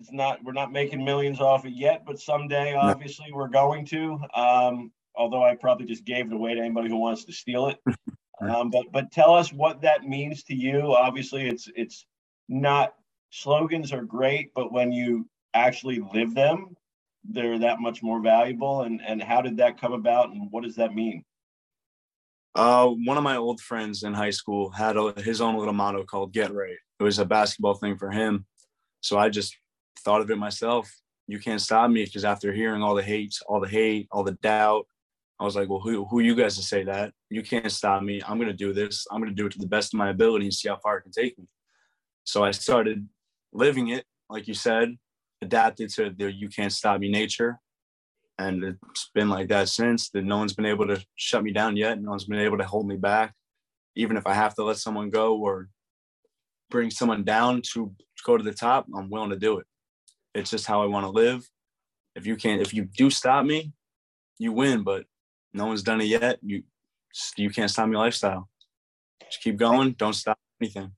It's 0.00 0.12
not 0.12 0.42
we're 0.42 0.52
not 0.52 0.72
making 0.72 1.04
millions 1.04 1.40
off 1.40 1.66
it 1.66 1.74
yet, 1.74 2.04
but 2.06 2.18
someday 2.18 2.74
obviously 2.74 3.30
no. 3.30 3.36
we're 3.36 3.48
going 3.48 3.84
to. 3.86 4.18
Um, 4.34 4.92
although 5.14 5.44
I 5.44 5.54
probably 5.54 5.86
just 5.86 6.04
gave 6.04 6.26
it 6.26 6.32
away 6.32 6.54
to 6.54 6.60
anybody 6.60 6.88
who 6.88 6.96
wants 6.96 7.24
to 7.24 7.32
steal 7.32 7.68
it. 7.68 7.78
um, 8.40 8.70
but 8.70 8.86
but 8.90 9.12
tell 9.12 9.34
us 9.34 9.52
what 9.52 9.82
that 9.82 10.04
means 10.04 10.42
to 10.44 10.54
you. 10.54 10.94
Obviously, 10.94 11.46
it's 11.46 11.68
it's 11.76 12.06
not 12.48 12.94
slogans 13.30 13.92
are 13.92 14.04
great, 14.04 14.52
but 14.54 14.72
when 14.72 14.90
you 14.90 15.28
actually 15.52 16.00
live 16.12 16.34
them, 16.34 16.76
they're 17.30 17.58
that 17.58 17.80
much 17.80 18.02
more 18.02 18.20
valuable 18.20 18.82
and 18.82 19.00
and 19.06 19.22
how 19.22 19.40
did 19.40 19.56
that 19.56 19.80
come 19.80 19.92
about 19.92 20.30
and 20.30 20.48
what 20.50 20.64
does 20.64 20.76
that 20.76 20.94
mean? 20.94 21.24
Uh, 22.54 22.86
one 22.86 23.16
of 23.16 23.24
my 23.24 23.36
old 23.36 23.60
friends 23.60 24.04
in 24.04 24.14
high 24.14 24.30
school 24.30 24.70
had 24.70 24.96
a, 24.96 25.12
his 25.22 25.40
own 25.40 25.58
little 25.58 25.74
motto 25.74 26.04
called 26.04 26.32
get 26.32 26.54
right. 26.54 26.76
It 27.00 27.02
was 27.02 27.18
a 27.18 27.24
basketball 27.24 27.74
thing 27.74 27.96
for 27.96 28.10
him. 28.10 28.46
So 29.00 29.18
i 29.18 29.28
just 29.28 29.56
thought 30.00 30.20
of 30.20 30.30
it 30.30 30.38
myself. 30.38 30.90
You 31.26 31.38
can't 31.38 31.60
stop 31.60 31.90
me 31.90 32.04
because 32.04 32.24
after 32.24 32.52
hearing 32.52 32.82
all 32.82 32.94
the 32.94 33.02
hate 33.02 33.34
all 33.48 33.60
the 33.60 33.68
hate 33.68 34.08
all 34.12 34.24
the 34.24 34.38
doubt 34.42 34.86
i 35.40 35.44
was 35.44 35.56
like 35.56 35.68
well 35.68 35.80
who, 35.80 36.04
who 36.04 36.20
you 36.20 36.34
guys 36.34 36.56
to 36.56 36.62
say 36.62 36.84
that? 36.84 37.12
You 37.30 37.42
can't 37.42 37.72
stop 37.72 38.02
me. 38.02 38.22
I'm 38.26 38.36
going 38.36 38.50
to 38.50 38.64
do 38.66 38.72
this. 38.72 39.06
I'm 39.10 39.20
going 39.20 39.30
to 39.30 39.34
do 39.34 39.46
it 39.46 39.52
to 39.52 39.58
the 39.58 39.66
best 39.66 39.94
of 39.94 39.98
my 39.98 40.10
ability 40.10 40.44
and 40.44 40.54
see 40.54 40.68
how 40.68 40.76
far 40.76 40.98
it 40.98 41.02
can 41.02 41.12
take 41.12 41.38
me. 41.38 41.46
So 42.24 42.44
i 42.44 42.50
started 42.50 43.08
living 43.52 43.88
it 43.88 44.04
like 44.28 44.48
you 44.48 44.54
said 44.54 44.96
adapted 45.44 45.90
to 45.90 46.10
the 46.10 46.32
you 46.32 46.48
can't 46.48 46.72
stop 46.72 47.00
me 47.00 47.10
nature. 47.10 47.60
And 48.38 48.64
it's 48.64 49.10
been 49.14 49.28
like 49.28 49.48
that 49.48 49.68
since 49.68 50.10
that 50.10 50.24
no 50.24 50.38
one's 50.38 50.54
been 50.54 50.66
able 50.66 50.88
to 50.88 51.04
shut 51.14 51.44
me 51.44 51.52
down 51.52 51.76
yet. 51.76 52.00
No 52.00 52.10
one's 52.10 52.24
been 52.24 52.40
able 52.40 52.58
to 52.58 52.64
hold 52.64 52.88
me 52.88 52.96
back. 52.96 53.34
Even 53.94 54.16
if 54.16 54.26
I 54.26 54.34
have 54.34 54.54
to 54.56 54.64
let 54.64 54.78
someone 54.78 55.10
go 55.10 55.36
or 55.38 55.68
bring 56.70 56.90
someone 56.90 57.22
down 57.22 57.62
to 57.72 57.94
go 58.26 58.36
to 58.36 58.42
the 58.42 58.52
top, 58.52 58.86
I'm 58.96 59.08
willing 59.08 59.30
to 59.30 59.38
do 59.38 59.58
it. 59.58 59.66
It's 60.34 60.50
just 60.50 60.66
how 60.66 60.82
I 60.82 60.86
want 60.86 61.04
to 61.04 61.10
live. 61.10 61.48
If 62.16 62.26
you 62.26 62.34
can't, 62.34 62.60
if 62.60 62.74
you 62.74 62.84
do 62.84 63.08
stop 63.10 63.44
me, 63.44 63.72
you 64.38 64.52
win, 64.52 64.82
but 64.82 65.04
no 65.52 65.66
one's 65.66 65.84
done 65.84 66.00
it 66.00 66.06
yet. 66.06 66.38
You 66.42 66.64
you 67.36 67.50
can't 67.50 67.70
stop 67.70 67.88
me 67.88 67.96
lifestyle. 67.96 68.48
Just 69.24 69.40
keep 69.42 69.56
going. 69.56 69.92
Don't 69.92 70.14
stop 70.14 70.38
anything. 70.60 70.90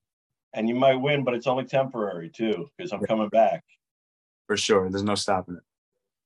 And 0.54 0.68
you 0.70 0.74
might 0.74 0.96
win, 0.96 1.22
but 1.22 1.34
it's 1.34 1.46
only 1.46 1.64
temporary 1.64 2.30
too, 2.30 2.70
because 2.78 2.92
I'm 2.92 3.00
coming 3.00 3.28
back 3.28 3.62
for 4.46 4.56
sure. 4.56 4.90
There's 4.90 5.02
no 5.02 5.14
stopping 5.14 5.56
it. 5.56 5.62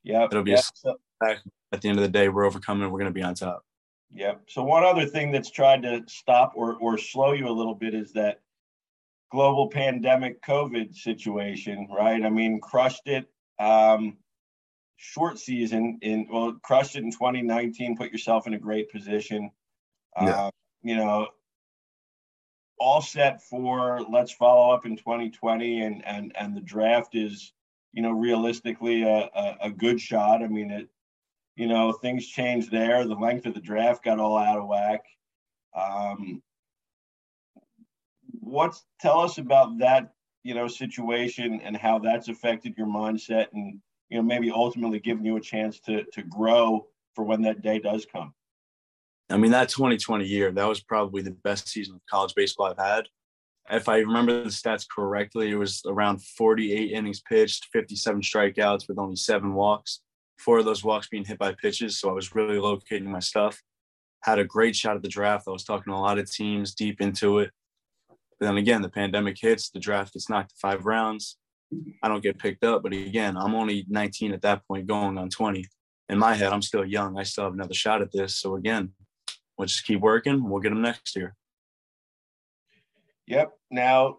Yeah, 0.03 0.25
it'll 0.25 0.43
be 0.43 0.53
yep. 0.53 0.99
at 1.23 1.81
the 1.81 1.89
end 1.89 1.99
of 1.99 2.03
the 2.03 2.09
day. 2.09 2.29
We're 2.29 2.47
overcoming. 2.47 2.91
We're 2.91 2.99
going 2.99 3.12
to 3.12 3.19
be 3.19 3.23
on 3.23 3.35
top. 3.35 3.65
Yep. 4.12 4.43
So 4.49 4.62
one 4.62 4.83
other 4.83 5.07
thing 5.07 5.31
that's 5.31 5.50
tried 5.50 5.83
to 5.83 6.03
stop 6.09 6.53
or 6.57 6.77
or 6.77 6.99
slow 6.99 7.33
you 7.33 7.49
a 7.49 7.53
little 7.53 7.75
bit 7.75 7.95
is 7.95 8.12
that 8.15 8.41
global 9.31 9.69
pandemic 9.69 10.43
COVID 10.43 10.95
situation, 10.95 11.87
right? 11.91 12.23
I 12.23 12.31
mean, 12.31 12.61
crushed 12.61 13.07
it. 13.07 13.27
Um, 13.59 14.17
short 14.97 15.39
season 15.39 15.99
in 16.03 16.27
well, 16.31 16.57
crushed 16.62 16.97
it 16.97 17.05
in 17.05 17.12
2019. 17.12 17.97
Put 17.97 18.11
yourself 18.11 18.47
in 18.47 18.55
a 18.55 18.59
great 18.59 18.91
position. 18.91 19.50
Yeah. 20.21 20.47
Uh, 20.47 20.50
you 20.83 20.97
know, 20.97 21.29
all 22.79 23.03
set 23.03 23.43
for 23.43 24.00
let's 24.11 24.33
follow 24.33 24.75
up 24.75 24.87
in 24.87 24.97
2020 24.97 25.83
and 25.83 26.05
and 26.05 26.33
and 26.37 26.57
the 26.57 26.61
draft 26.61 27.15
is 27.15 27.53
you 27.93 28.03
know, 28.03 28.13
realistically 28.13 29.03
a, 29.03 29.29
a, 29.35 29.57
a 29.63 29.71
good 29.71 30.01
shot. 30.01 30.43
I 30.43 30.47
mean, 30.47 30.71
it, 30.71 30.89
you 31.57 31.67
know, 31.67 31.93
things 31.93 32.27
changed 32.27 32.71
there. 32.71 33.07
The 33.07 33.15
length 33.15 33.47
of 33.47 33.55
the 33.55 33.61
draft 33.61 34.05
got 34.05 34.19
all 34.19 34.39
out 34.39 34.59
of 34.59 34.69
whack. 34.69 35.05
Um, 35.77 36.43
what's 38.41 38.85
tell 39.01 39.21
us 39.21 39.39
about 39.39 39.79
that, 39.79 40.13
you 40.43 40.55
know, 40.55 40.69
situation 40.69 41.61
and 41.63 41.77
how 41.77 41.99
that's 41.99 42.29
affected 42.29 42.75
your 42.77 42.87
mindset 42.87 43.47
and, 43.53 43.81
you 44.09 44.17
know, 44.17 44.23
maybe 44.23 44.51
ultimately 44.51 45.01
giving 45.01 45.25
you 45.25 45.37
a 45.37 45.41
chance 45.41 45.81
to 45.81 46.05
to 46.13 46.23
grow 46.23 46.87
for 47.15 47.25
when 47.25 47.43
that 47.43 47.63
day 47.63 47.79
does 47.79 48.07
come. 48.11 48.33
I 49.29 49.37
mean, 49.37 49.53
that 49.53 49.69
2020 49.69 50.25
year, 50.25 50.51
that 50.51 50.69
was 50.69 50.81
probably 50.81 51.23
the 51.23 51.31
best 51.31 51.69
season 51.69 51.95
of 51.95 52.01
college 52.11 52.35
baseball 52.35 52.67
I've 52.67 52.85
had. 52.85 53.07
If 53.71 53.89
I 53.89 53.99
remember 53.99 54.43
the 54.43 54.50
stats 54.50 54.87
correctly, 54.89 55.50
it 55.50 55.57
was 55.57 55.83
around 55.87 56.23
48 56.25 56.93
innings 56.93 57.21
pitched, 57.21 57.69
57 57.73 58.21
strikeouts 58.23 58.89
with 58.89 58.99
only 58.99 59.17
seven 59.17 59.55
walks. 59.55 60.00
Four 60.39 60.59
of 60.59 60.65
those 60.65 60.83
walks 60.83 61.09
being 61.09 61.25
hit 61.25 61.39
by 61.39 61.55
pitches. 61.55 61.99
So 61.99 62.11
I 62.11 62.12
was 62.12 62.35
really 62.35 62.59
locating 62.59 63.11
my 63.11 63.21
stuff. 63.21 63.62
Had 64.23 64.39
a 64.39 64.45
great 64.45 64.75
shot 64.75 64.97
at 64.97 65.03
the 65.03 65.09
draft. 65.09 65.47
I 65.47 65.53
was 65.53 65.65
talking 65.65 65.93
to 65.93 65.97
a 65.97 66.00
lot 66.00 66.19
of 66.19 66.31
teams 66.31 66.75
deep 66.75 67.00
into 67.00 67.39
it. 67.39 67.50
But 68.09 68.47
then 68.47 68.57
again, 68.57 68.83
the 68.83 68.89
pandemic 68.89 69.37
hits, 69.41 69.71
the 69.71 69.79
draft 69.79 70.15
gets 70.15 70.29
knocked 70.29 70.50
to 70.50 70.57
five 70.57 70.85
rounds. 70.85 71.37
I 72.03 72.09
don't 72.09 72.23
get 72.23 72.39
picked 72.39 72.65
up. 72.65 72.83
But 72.83 72.93
again, 72.93 73.37
I'm 73.37 73.55
only 73.55 73.87
19 73.89 74.33
at 74.33 74.43
that 74.43 74.67
point, 74.67 74.87
going 74.87 75.17
on 75.17 75.29
20. 75.29 75.65
In 76.09 76.19
my 76.19 76.35
head, 76.35 76.53
I'm 76.53 76.62
still 76.62 76.85
young. 76.85 77.19
I 77.19 77.23
still 77.23 77.45
have 77.45 77.53
another 77.53 77.75
shot 77.75 78.03
at 78.03 78.11
this. 78.11 78.37
So 78.37 78.57
again, 78.57 78.93
we'll 79.57 79.67
just 79.67 79.85
keep 79.85 80.00
working. 80.00 80.49
We'll 80.49 80.61
get 80.61 80.71
them 80.71 80.83
next 80.83 81.15
year. 81.15 81.37
Yep. 83.31 83.53
Now, 83.71 84.19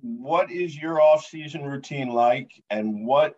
what 0.00 0.50
is 0.50 0.76
your 0.76 1.00
off-season 1.00 1.62
routine 1.62 2.08
like, 2.08 2.50
and 2.68 3.06
what 3.06 3.36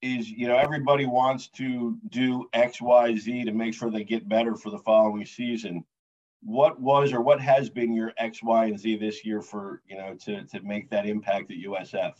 is 0.00 0.30
you 0.30 0.46
know 0.46 0.56
everybody 0.56 1.06
wants 1.06 1.48
to 1.48 1.98
do 2.10 2.48
X, 2.52 2.80
Y, 2.80 3.16
Z 3.16 3.44
to 3.44 3.52
make 3.52 3.74
sure 3.74 3.90
they 3.90 4.04
get 4.04 4.28
better 4.28 4.54
for 4.54 4.70
the 4.70 4.78
following 4.78 5.26
season. 5.26 5.84
What 6.40 6.80
was 6.80 7.12
or 7.12 7.20
what 7.20 7.40
has 7.40 7.68
been 7.68 7.92
your 7.92 8.12
X, 8.16 8.44
Y, 8.44 8.66
and 8.66 8.78
Z 8.78 8.96
this 8.98 9.24
year 9.24 9.42
for 9.42 9.82
you 9.88 9.96
know 9.96 10.14
to 10.14 10.44
to 10.44 10.60
make 10.60 10.88
that 10.90 11.04
impact 11.04 11.50
at 11.50 11.56
USF? 11.56 12.12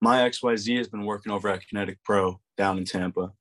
My 0.00 0.18
XYZ 0.30 0.78
has 0.78 0.88
been 0.88 1.04
working 1.04 1.32
over 1.32 1.48
at 1.48 1.66
Kinetic 1.66 1.98
Pro 2.04 2.40
down 2.56 2.78
in 2.78 2.84
Tampa. 2.84 3.32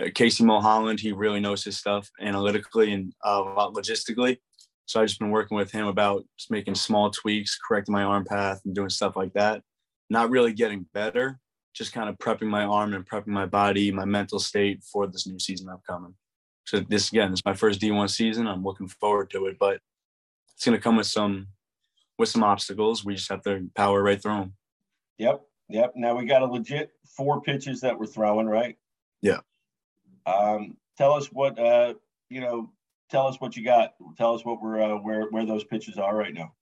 Uh, 0.00 0.06
Casey 0.14 0.44
Mulholland, 0.44 1.00
he 1.00 1.10
really 1.10 1.40
knows 1.40 1.64
his 1.64 1.76
stuff 1.76 2.08
analytically 2.20 2.92
and 2.92 3.12
uh, 3.24 3.42
logistically. 3.42 4.38
So 4.86 5.00
I've 5.00 5.08
just 5.08 5.20
been 5.20 5.30
working 5.30 5.56
with 5.56 5.70
him 5.70 5.86
about 5.86 6.24
just 6.36 6.50
making 6.50 6.74
small 6.74 7.10
tweaks, 7.10 7.58
correcting 7.58 7.92
my 7.92 8.02
arm 8.02 8.24
path, 8.24 8.60
and 8.64 8.74
doing 8.74 8.90
stuff 8.90 9.16
like 9.16 9.32
that. 9.34 9.62
Not 10.10 10.30
really 10.30 10.52
getting 10.52 10.86
better, 10.92 11.40
just 11.74 11.92
kind 11.92 12.08
of 12.08 12.18
prepping 12.18 12.48
my 12.48 12.64
arm 12.64 12.92
and 12.92 13.08
prepping 13.08 13.28
my 13.28 13.46
body, 13.46 13.90
my 13.90 14.04
mental 14.04 14.38
state 14.38 14.82
for 14.82 15.06
this 15.06 15.26
new 15.26 15.38
season 15.38 15.68
upcoming. 15.68 16.14
So 16.64 16.80
this 16.80 17.10
again, 17.10 17.32
is 17.32 17.44
my 17.44 17.54
first 17.54 17.80
D1 17.80 18.10
season. 18.10 18.46
I'm 18.46 18.64
looking 18.64 18.88
forward 18.88 19.30
to 19.30 19.46
it, 19.46 19.56
but 19.58 19.80
it's 20.54 20.64
going 20.64 20.76
to 20.76 20.82
come 20.82 20.96
with 20.96 21.06
some 21.06 21.48
with 22.18 22.28
some 22.28 22.44
obstacles. 22.44 23.04
We 23.04 23.14
just 23.14 23.30
have 23.30 23.42
to 23.42 23.68
power 23.74 24.02
right 24.02 24.20
through 24.20 24.36
them. 24.36 24.52
Yep, 25.18 25.40
yep. 25.68 25.92
Now 25.96 26.16
we 26.16 26.26
got 26.26 26.42
a 26.42 26.46
legit 26.46 26.90
four 27.16 27.40
pitches 27.40 27.80
that 27.80 27.98
we're 27.98 28.06
throwing, 28.06 28.46
right? 28.46 28.76
Yeah. 29.22 29.40
Um, 30.26 30.76
tell 30.96 31.14
us 31.14 31.26
what 31.26 31.58
uh, 31.58 31.94
you 32.28 32.40
know 32.40 32.70
tell 33.12 33.28
us 33.28 33.40
what 33.40 33.56
you 33.56 33.62
got. 33.62 33.92
Tell 34.16 34.34
us 34.34 34.44
what 34.44 34.60
we're 34.60 34.80
uh, 34.80 34.96
where 34.96 35.24
where 35.30 35.46
those 35.46 35.62
pitches 35.62 35.98
are 35.98 36.16
right 36.16 36.34
now. 36.34 36.52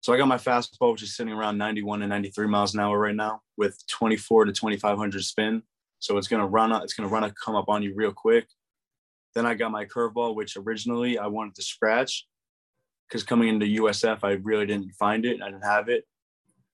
So 0.00 0.12
I 0.12 0.18
got 0.18 0.28
my 0.28 0.36
fastball, 0.36 0.92
which 0.92 1.02
is 1.02 1.16
sitting 1.16 1.32
around 1.32 1.58
91 1.58 2.00
to 2.00 2.06
93 2.06 2.46
miles 2.46 2.74
an 2.74 2.80
hour 2.80 2.98
right 2.98 3.14
now, 3.14 3.40
with 3.56 3.78
24 3.88 4.46
to 4.46 4.52
2500 4.52 5.24
spin. 5.24 5.62
So 6.00 6.18
it's 6.18 6.28
gonna 6.28 6.46
run. 6.46 6.72
up. 6.72 6.82
It's 6.82 6.92
gonna 6.92 7.08
run. 7.08 7.24
up, 7.24 7.32
Come 7.42 7.54
up 7.54 7.68
on 7.68 7.82
you 7.82 7.94
real 7.94 8.12
quick. 8.12 8.48
Then 9.34 9.46
I 9.46 9.54
got 9.54 9.70
my 9.70 9.84
curveball, 9.84 10.34
which 10.34 10.56
originally 10.56 11.18
I 11.18 11.28
wanted 11.28 11.54
to 11.54 11.62
scratch, 11.62 12.26
because 13.08 13.22
coming 13.22 13.48
into 13.48 13.82
USF, 13.82 14.18
I 14.24 14.32
really 14.32 14.66
didn't 14.66 14.92
find 14.94 15.24
it. 15.24 15.40
I 15.40 15.46
didn't 15.46 15.64
have 15.64 15.88
it, 15.88 16.04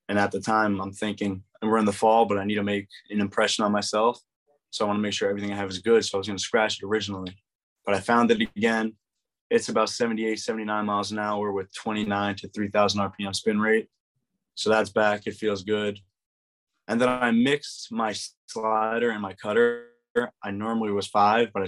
and 0.09 0.19
at 0.19 0.33
the 0.33 0.41
time, 0.41 0.81
I'm 0.81 0.93
thinking, 0.93 1.43
and 1.61 1.71
we're 1.71 1.79
in 1.79 1.85
the 1.85 1.93
fall, 1.93 2.25
but 2.25 2.39
I 2.39 2.45
need 2.45 2.55
to 2.57 2.63
make 2.63 2.89
an 3.11 3.21
impression 3.21 3.65
on 3.65 3.73
myself. 3.73 4.19
So 4.71 4.85
I 4.85 4.89
want 4.89 4.99
to 4.99 5.03
make 5.03 5.13
sure 5.13 5.29
everything 5.29 5.53
I 5.53 5.57
have 5.57 5.71
is 5.71 5.79
good. 5.79 6.05
So 6.05 6.17
I 6.17 6.19
was 6.19 6.27
gonna 6.27 6.39
scratch 6.39 6.83
it 6.83 6.87
originally 6.87 7.37
but 7.85 7.95
I 7.95 8.01
found 8.01 8.31
it 8.31 8.49
again. 8.57 8.95
It's 9.51 9.69
about 9.69 9.91
78, 9.91 10.39
79 10.39 10.87
miles 10.87 11.13
an 11.13 11.19
hour 11.19 11.53
with 11.53 11.73
29 11.75 12.37
to 12.37 12.49
3,000 12.49 13.01
RPM 13.01 13.35
spin 13.35 13.61
rate. 13.61 13.89
So 14.55 14.71
that's 14.71 14.91
back. 14.91 15.27
It 15.27 15.35
feels 15.35 15.63
good. 15.63 15.99
And 16.89 17.01
then 17.01 17.09
I 17.09 17.31
mixed 17.31 17.93
my 17.93 18.15
slider 18.47 19.11
and 19.11 19.23
my 19.23 19.35
cutter. 19.35 19.87
I 20.43 20.51
normally 20.51 20.93
was 20.93 21.07
five, 21.07 21.51
but 21.53 21.63
I 21.63 21.67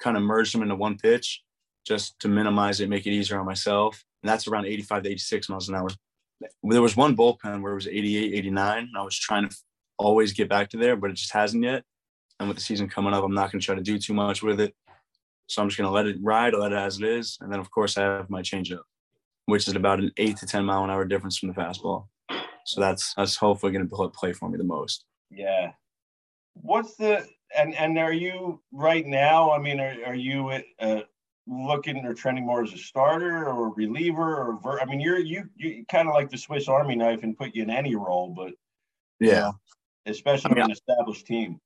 kind 0.00 0.16
of 0.16 0.22
merged 0.22 0.54
them 0.54 0.62
into 0.62 0.76
one 0.76 0.96
pitch 0.96 1.42
just 1.86 2.18
to 2.20 2.28
minimize 2.28 2.80
it, 2.80 2.88
make 2.88 3.06
it 3.06 3.10
easier 3.10 3.38
on 3.38 3.46
myself. 3.46 4.04
And 4.22 4.30
that's 4.30 4.46
around 4.46 4.66
85 4.66 5.02
to 5.04 5.10
86 5.10 5.48
miles 5.48 5.68
an 5.68 5.74
hour. 5.74 5.88
There 6.62 6.82
was 6.82 6.96
one 6.96 7.16
bullpen 7.16 7.60
where 7.60 7.72
it 7.72 7.76
was 7.76 7.88
88, 7.88 8.34
89. 8.34 8.78
And 8.78 8.88
I 8.96 9.02
was 9.02 9.18
trying 9.18 9.48
to 9.48 9.56
always 9.98 10.32
get 10.32 10.48
back 10.48 10.70
to 10.70 10.76
there, 10.76 10.96
but 10.96 11.10
it 11.10 11.16
just 11.16 11.32
hasn't 11.32 11.62
yet. 11.62 11.84
And 12.38 12.48
with 12.48 12.56
the 12.56 12.62
season 12.62 12.88
coming 12.88 13.14
up, 13.14 13.24
I'm 13.24 13.34
not 13.34 13.52
going 13.52 13.60
to 13.60 13.64
try 13.64 13.74
to 13.74 13.82
do 13.82 13.98
too 13.98 14.14
much 14.14 14.42
with 14.42 14.60
it. 14.60 14.74
So 15.52 15.60
I'm 15.60 15.68
just 15.68 15.76
going 15.76 15.88
to 15.88 15.92
let 15.92 16.06
it 16.06 16.16
ride, 16.22 16.54
let 16.54 16.72
it 16.72 16.78
as 16.78 16.98
it 16.98 17.04
is. 17.04 17.36
And 17.42 17.52
then, 17.52 17.60
of 17.60 17.70
course, 17.70 17.98
I 17.98 18.04
have 18.04 18.30
my 18.30 18.40
changeup, 18.40 18.84
which 19.44 19.68
is 19.68 19.74
about 19.74 19.98
an 19.98 20.10
eight 20.16 20.38
to 20.38 20.46
10 20.46 20.64
mile 20.64 20.82
an 20.82 20.88
hour 20.88 21.04
difference 21.04 21.36
from 21.36 21.50
the 21.50 21.54
fastball. 21.54 22.06
So 22.64 22.80
that's 22.80 23.12
that's 23.14 23.36
hopefully 23.36 23.72
going 23.72 23.86
to 23.86 24.08
play 24.08 24.32
for 24.32 24.48
me 24.48 24.56
the 24.56 24.64
most. 24.64 25.04
Yeah. 25.30 25.72
What's 26.54 26.94
the 26.94 27.26
and 27.58 27.74
and 27.74 27.98
are 27.98 28.14
you 28.14 28.62
right 28.72 29.04
now? 29.06 29.50
I 29.50 29.58
mean, 29.58 29.78
are, 29.78 29.94
are 30.06 30.14
you 30.14 30.62
uh, 30.80 31.00
looking 31.46 32.06
or 32.06 32.14
trending 32.14 32.46
more 32.46 32.62
as 32.62 32.72
a 32.72 32.78
starter 32.78 33.46
or 33.46 33.66
a 33.66 33.70
reliever 33.70 34.36
or 34.36 34.58
ver- 34.62 34.80
I 34.80 34.86
mean, 34.86 35.00
you're 35.00 35.18
you 35.18 35.50
you 35.56 35.84
kind 35.90 36.08
of 36.08 36.14
like 36.14 36.30
the 36.30 36.38
Swiss 36.38 36.66
Army 36.66 36.94
knife 36.94 37.24
and 37.24 37.36
put 37.36 37.54
you 37.54 37.62
in 37.62 37.70
any 37.70 37.94
role, 37.94 38.32
but 38.34 38.54
yeah, 39.20 39.28
you 39.28 39.32
know, 39.32 39.52
especially 40.06 40.52
I 40.52 40.54
mean, 40.54 40.64
an 40.64 40.70
established 40.70 41.26
team. 41.26 41.60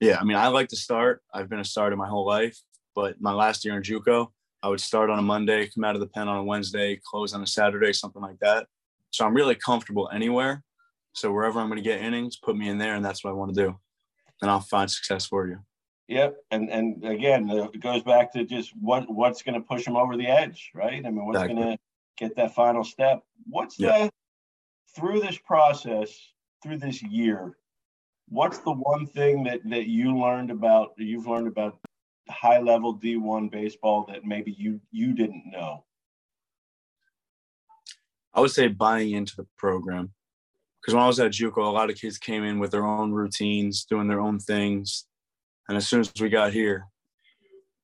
Yeah, 0.00 0.18
I 0.20 0.24
mean, 0.24 0.36
I 0.36 0.48
like 0.48 0.68
to 0.68 0.76
start. 0.76 1.22
I've 1.32 1.48
been 1.48 1.60
a 1.60 1.64
starter 1.64 1.96
my 1.96 2.08
whole 2.08 2.26
life. 2.26 2.60
But 2.94 3.20
my 3.20 3.32
last 3.32 3.64
year 3.64 3.76
in 3.76 3.82
JUCO, 3.82 4.28
I 4.62 4.68
would 4.68 4.80
start 4.80 5.10
on 5.10 5.18
a 5.18 5.22
Monday, 5.22 5.68
come 5.68 5.84
out 5.84 5.96
of 5.96 6.00
the 6.00 6.06
pen 6.06 6.28
on 6.28 6.36
a 6.36 6.44
Wednesday, 6.44 7.00
close 7.04 7.34
on 7.34 7.42
a 7.42 7.46
Saturday, 7.46 7.92
something 7.92 8.22
like 8.22 8.38
that. 8.40 8.66
So 9.10 9.26
I'm 9.26 9.34
really 9.34 9.54
comfortable 9.54 10.08
anywhere. 10.12 10.62
So 11.14 11.32
wherever 11.32 11.60
I'm 11.60 11.68
going 11.68 11.82
to 11.82 11.88
get 11.88 12.00
innings, 12.00 12.36
put 12.36 12.56
me 12.56 12.68
in 12.68 12.78
there, 12.78 12.94
and 12.94 13.04
that's 13.04 13.24
what 13.24 13.30
I 13.30 13.34
want 13.34 13.54
to 13.54 13.60
do. 13.60 13.76
And 14.40 14.50
I'll 14.50 14.60
find 14.60 14.90
success 14.90 15.26
for 15.26 15.46
you. 15.46 15.58
Yep, 16.08 16.36
and 16.50 16.70
and 16.70 17.04
again, 17.04 17.48
uh, 17.50 17.68
it 17.72 17.80
goes 17.80 18.02
back 18.02 18.32
to 18.32 18.44
just 18.44 18.72
what 18.80 19.08
what's 19.08 19.42
going 19.42 19.54
to 19.54 19.66
push 19.66 19.84
them 19.84 19.96
over 19.96 20.16
the 20.16 20.26
edge, 20.26 20.70
right? 20.74 21.04
I 21.04 21.10
mean, 21.10 21.24
what's 21.26 21.36
exactly. 21.36 21.62
going 21.62 21.76
to 21.76 21.82
get 22.18 22.36
that 22.36 22.54
final 22.54 22.84
step? 22.84 23.22
What's 23.46 23.78
yep. 23.78 23.94
the 23.94 24.10
through 24.94 25.20
this 25.20 25.38
process, 25.38 26.14
through 26.62 26.78
this 26.78 27.02
year? 27.02 27.56
What's 28.28 28.58
the 28.58 28.72
one 28.72 29.06
thing 29.06 29.44
that 29.44 29.60
that 29.70 29.86
you 29.86 30.16
learned 30.18 30.50
about 30.50 30.92
you've 30.98 31.26
learned 31.26 31.48
about 31.48 31.78
high 32.28 32.60
level 32.60 32.96
D1 32.96 33.50
baseball 33.50 34.06
that 34.08 34.24
maybe 34.24 34.52
you 34.52 34.80
you 34.90 35.12
didn't 35.14 35.44
know? 35.50 35.84
I 38.34 38.40
would 38.40 38.50
say 38.50 38.68
buying 38.68 39.12
into 39.12 39.36
the 39.36 39.46
program. 39.58 40.12
Because 40.80 40.94
when 40.94 41.04
I 41.04 41.06
was 41.06 41.20
at 41.20 41.30
JUCO, 41.30 41.58
a 41.58 41.70
lot 41.70 41.90
of 41.90 41.96
kids 41.96 42.18
came 42.18 42.42
in 42.42 42.58
with 42.58 42.72
their 42.72 42.84
own 42.84 43.12
routines, 43.12 43.84
doing 43.84 44.08
their 44.08 44.20
own 44.20 44.40
things. 44.40 45.06
And 45.68 45.76
as 45.76 45.86
soon 45.86 46.00
as 46.00 46.12
we 46.20 46.28
got 46.28 46.52
here, 46.52 46.86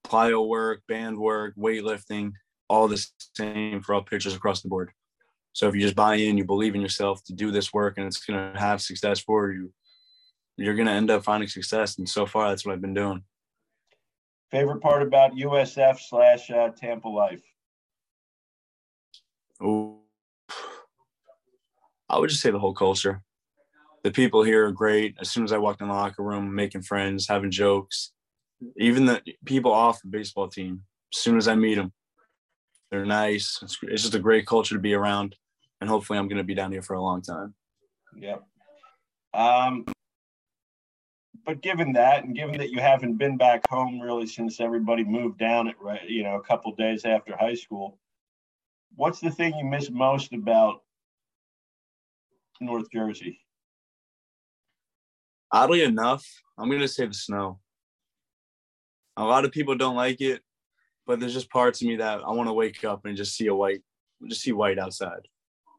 plyo 0.04 0.48
work, 0.48 0.82
band 0.88 1.16
work, 1.16 1.54
weightlifting, 1.56 2.32
all 2.68 2.88
the 2.88 3.04
same 3.36 3.82
for 3.82 3.94
all 3.94 4.02
pitchers 4.02 4.34
across 4.34 4.62
the 4.62 4.68
board. 4.68 4.90
So 5.52 5.68
if 5.68 5.74
you 5.74 5.80
just 5.80 5.94
buy 5.94 6.16
in, 6.16 6.38
you 6.38 6.44
believe 6.44 6.74
in 6.74 6.80
yourself 6.80 7.22
to 7.24 7.32
do 7.32 7.50
this 7.50 7.72
work 7.72 7.98
and 7.98 8.06
it's 8.06 8.24
going 8.24 8.52
to 8.52 8.58
have 8.58 8.80
success 8.80 9.20
for 9.20 9.52
you, 9.52 9.72
you're 10.56 10.74
going 10.74 10.86
to 10.86 10.92
end 10.92 11.10
up 11.10 11.24
finding 11.24 11.48
success. 11.48 11.98
And 11.98 12.08
so 12.08 12.26
far, 12.26 12.48
that's 12.48 12.66
what 12.66 12.72
I've 12.72 12.80
been 12.80 12.94
doing. 12.94 13.22
Favorite 14.50 14.80
part 14.80 15.02
about 15.02 15.32
USF 15.32 16.00
slash 16.00 16.50
uh, 16.50 16.70
Tampa 16.70 17.08
life? 17.08 17.42
Oh, 19.60 19.98
I 22.08 22.18
would 22.18 22.30
just 22.30 22.40
say 22.40 22.50
the 22.50 22.58
whole 22.58 22.74
culture. 22.74 23.22
The 24.04 24.10
people 24.10 24.42
here 24.42 24.66
are 24.66 24.72
great. 24.72 25.16
As 25.20 25.30
soon 25.30 25.44
as 25.44 25.52
I 25.52 25.58
walked 25.58 25.82
in 25.82 25.88
the 25.88 25.94
locker 25.94 26.22
room, 26.22 26.54
making 26.54 26.82
friends, 26.82 27.28
having 27.28 27.50
jokes, 27.50 28.12
even 28.76 29.04
the 29.04 29.22
people 29.44 29.72
off 29.72 30.00
the 30.00 30.08
baseball 30.08 30.48
team. 30.48 30.82
As 31.12 31.20
soon 31.20 31.36
as 31.36 31.48
I 31.48 31.54
meet 31.54 31.74
them, 31.74 31.92
they're 32.90 33.04
nice. 33.04 33.58
It's, 33.62 33.78
it's 33.82 34.02
just 34.02 34.14
a 34.14 34.20
great 34.20 34.46
culture 34.46 34.74
to 34.74 34.80
be 34.80 34.94
around, 34.94 35.36
and 35.80 35.90
hopefully, 35.90 36.18
I'm 36.18 36.28
going 36.28 36.38
to 36.38 36.44
be 36.44 36.54
down 36.54 36.72
here 36.72 36.82
for 36.82 36.94
a 36.94 37.02
long 37.02 37.22
time. 37.22 37.54
Yep. 38.16 38.42
Um, 39.34 39.84
but 41.48 41.62
given 41.62 41.94
that, 41.94 42.24
and 42.24 42.36
given 42.36 42.58
that 42.58 42.68
you 42.68 42.78
haven't 42.78 43.14
been 43.14 43.38
back 43.38 43.66
home 43.70 43.98
really 43.98 44.26
since 44.26 44.60
everybody 44.60 45.02
moved 45.02 45.38
down 45.38 45.66
at 45.66 45.80
right, 45.80 46.06
you 46.06 46.22
know, 46.22 46.36
a 46.36 46.42
couple 46.42 46.74
days 46.74 47.06
after 47.06 47.34
high 47.34 47.54
school, 47.54 47.98
what's 48.96 49.18
the 49.18 49.30
thing 49.30 49.54
you 49.56 49.64
miss 49.64 49.88
most 49.90 50.34
about 50.34 50.82
North 52.60 52.90
Jersey? 52.92 53.40
Oddly 55.50 55.84
enough, 55.84 56.22
I'm 56.58 56.70
to 56.70 56.86
say 56.86 57.06
the 57.06 57.14
snow. 57.14 57.60
A 59.16 59.24
lot 59.24 59.46
of 59.46 59.50
people 59.50 59.74
don't 59.74 59.96
like 59.96 60.20
it, 60.20 60.42
but 61.06 61.18
there's 61.18 61.32
just 61.32 61.48
parts 61.48 61.80
of 61.80 61.88
me 61.88 61.96
that 61.96 62.20
I 62.26 62.30
want 62.32 62.50
to 62.50 62.52
wake 62.52 62.84
up 62.84 63.06
and 63.06 63.16
just 63.16 63.34
see 63.34 63.46
a 63.46 63.54
white, 63.54 63.80
just 64.28 64.42
see 64.42 64.52
white 64.52 64.78
outside. 64.78 65.26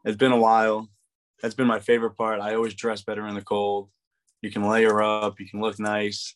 It's 0.03 0.17
been 0.17 0.31
a 0.31 0.37
while. 0.39 0.89
That's 1.43 1.53
been 1.53 1.67
my 1.67 1.79
favorite 1.79 2.17
part. 2.17 2.41
I 2.41 2.55
always 2.55 2.73
dress 2.73 3.03
better 3.03 3.27
in 3.27 3.35
the 3.35 3.43
cold. 3.43 3.89
You 4.41 4.51
can 4.51 4.63
layer 4.63 5.01
up. 5.01 5.39
You 5.39 5.49
can 5.49 5.61
look 5.61 5.79
nice. 5.79 6.35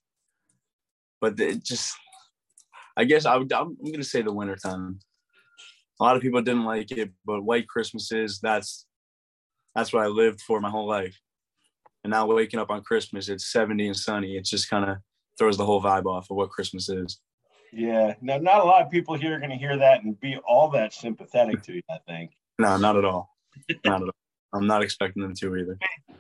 But 1.21 1.39
it 1.39 1.63
just, 1.63 1.95
I 2.97 3.05
guess 3.05 3.25
I 3.25 3.37
would, 3.37 3.51
I'm 3.53 3.75
going 3.77 3.93
to 3.95 4.03
say 4.03 4.21
the 4.21 4.33
winter 4.33 4.55
time. 4.55 4.99
a 5.99 6.03
lot 6.03 6.15
of 6.15 6.21
people 6.21 6.41
didn't 6.41 6.65
like 6.65 6.91
it, 6.91 7.11
but 7.25 7.43
white 7.43 7.67
Christmases, 7.67 8.39
that's 8.41 8.85
that's 9.75 9.91
what 9.91 10.03
I 10.03 10.07
lived 10.07 10.41
for 10.41 10.59
my 10.59 10.69
whole 10.69 10.87
life. 10.87 11.19
And 12.03 12.11
now 12.11 12.25
waking 12.25 12.59
up 12.59 12.69
on 12.69 12.83
Christmas, 12.83 13.29
it's 13.29 13.51
70 13.51 13.87
and 13.87 13.97
sunny. 13.97 14.35
It 14.35 14.45
just 14.45 14.69
kind 14.69 14.89
of 14.89 14.97
throws 15.37 15.57
the 15.57 15.65
whole 15.65 15.81
vibe 15.81 16.05
off 16.05 16.29
of 16.29 16.37
what 16.37 16.49
Christmas 16.49 16.89
is. 16.89 17.19
Yeah. 17.71 18.13
Now, 18.21 18.37
not 18.37 18.59
a 18.59 18.65
lot 18.65 18.83
of 18.83 18.91
people 18.91 19.15
here 19.15 19.35
are 19.35 19.39
going 19.39 19.49
to 19.49 19.55
hear 19.55 19.77
that 19.77 20.03
and 20.03 20.19
be 20.19 20.37
all 20.45 20.69
that 20.71 20.93
sympathetic 20.93 21.63
to 21.63 21.73
you, 21.73 21.81
I 21.89 21.97
think. 22.07 22.31
No, 22.59 22.77
not 22.77 22.97
at 22.97 23.05
all. 23.05 23.29
Not 23.83 24.03
at 24.03 24.09
all. 24.09 24.22
I'm 24.53 24.67
not 24.67 24.83
expecting 24.83 25.23
them 25.23 25.33
to 25.35 25.57
either. 25.57 25.77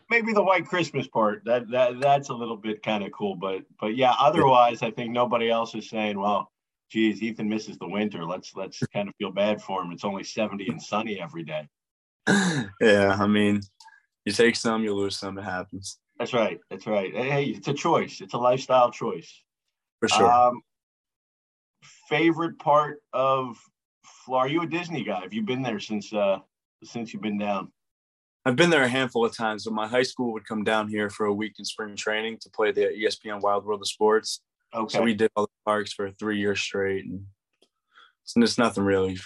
Maybe 0.09 0.33
the 0.33 0.43
white 0.43 0.65
Christmas 0.65 1.07
part 1.07 1.43
that 1.45 1.69
that 1.69 1.99
that's 1.99 2.29
a 2.29 2.33
little 2.33 2.57
bit 2.57 2.83
kind 2.83 3.03
of 3.03 3.11
cool, 3.11 3.35
but 3.35 3.63
but 3.79 3.95
yeah, 3.95 4.13
otherwise 4.19 4.81
I 4.81 4.91
think 4.91 5.11
nobody 5.11 5.49
else 5.49 5.75
is 5.75 5.89
saying, 5.89 6.19
well, 6.19 6.51
geez, 6.89 7.21
Ethan 7.21 7.49
misses 7.49 7.77
the 7.77 7.87
winter. 7.87 8.25
Let's 8.25 8.55
let's 8.55 8.79
kind 8.93 9.07
of 9.07 9.15
feel 9.15 9.31
bad 9.31 9.61
for 9.61 9.81
him. 9.81 9.91
It's 9.91 10.05
only 10.05 10.23
70 10.23 10.67
and 10.67 10.81
sunny 10.81 11.19
every 11.19 11.43
day. 11.43 11.67
yeah, 12.81 13.17
I 13.19 13.27
mean, 13.27 13.61
you 14.25 14.31
take 14.31 14.55
some, 14.55 14.83
you 14.83 14.93
lose 14.93 15.17
some. 15.17 15.37
It 15.37 15.43
happens. 15.43 15.99
That's 16.19 16.33
right. 16.33 16.59
That's 16.69 16.87
right. 16.87 17.13
Hey, 17.13 17.45
it's 17.45 17.67
a 17.67 17.73
choice. 17.73 18.21
It's 18.21 18.33
a 18.33 18.37
lifestyle 18.37 18.91
choice. 18.91 19.43
For 19.99 20.07
sure. 20.07 20.31
Um, 20.31 20.61
favorite 22.07 22.59
part 22.59 22.99
of 23.13 23.57
Florida? 24.03 24.49
Are 24.49 24.53
you 24.53 24.61
a 24.61 24.67
Disney 24.67 25.03
guy? 25.03 25.21
Have 25.21 25.33
you 25.33 25.41
been 25.41 25.61
there 25.61 25.79
since 25.79 26.13
uh 26.13 26.39
since 26.83 27.13
you've 27.13 27.21
been 27.21 27.37
down? 27.37 27.71
I've 28.45 28.57
been 28.57 28.69
there 28.69 28.83
a 28.83 28.89
handful 28.89 29.25
of 29.25 29.35
times. 29.35 29.63
So 29.63 29.71
my 29.71 29.87
high 29.87 30.03
school 30.03 30.33
would 30.33 30.45
come 30.45 30.63
down 30.63 30.89
here 30.89 31.09
for 31.09 31.25
a 31.25 31.33
week 31.33 31.53
in 31.59 31.65
spring 31.65 31.95
training 31.95 32.39
to 32.41 32.49
play 32.49 32.71
the 32.71 32.87
ESPN 32.87 33.41
Wide 33.41 33.63
World 33.63 33.81
of 33.81 33.87
Sports. 33.87 34.41
Okay. 34.73 34.97
So 34.97 35.03
we 35.03 35.13
did 35.13 35.31
all 35.35 35.45
the 35.45 35.51
parks 35.65 35.93
for 35.93 36.11
three 36.11 36.39
years 36.39 36.59
straight, 36.59 37.05
and 37.05 37.25
it's, 38.23 38.33
it's 38.35 38.57
nothing 38.57 38.83
really. 38.83 39.17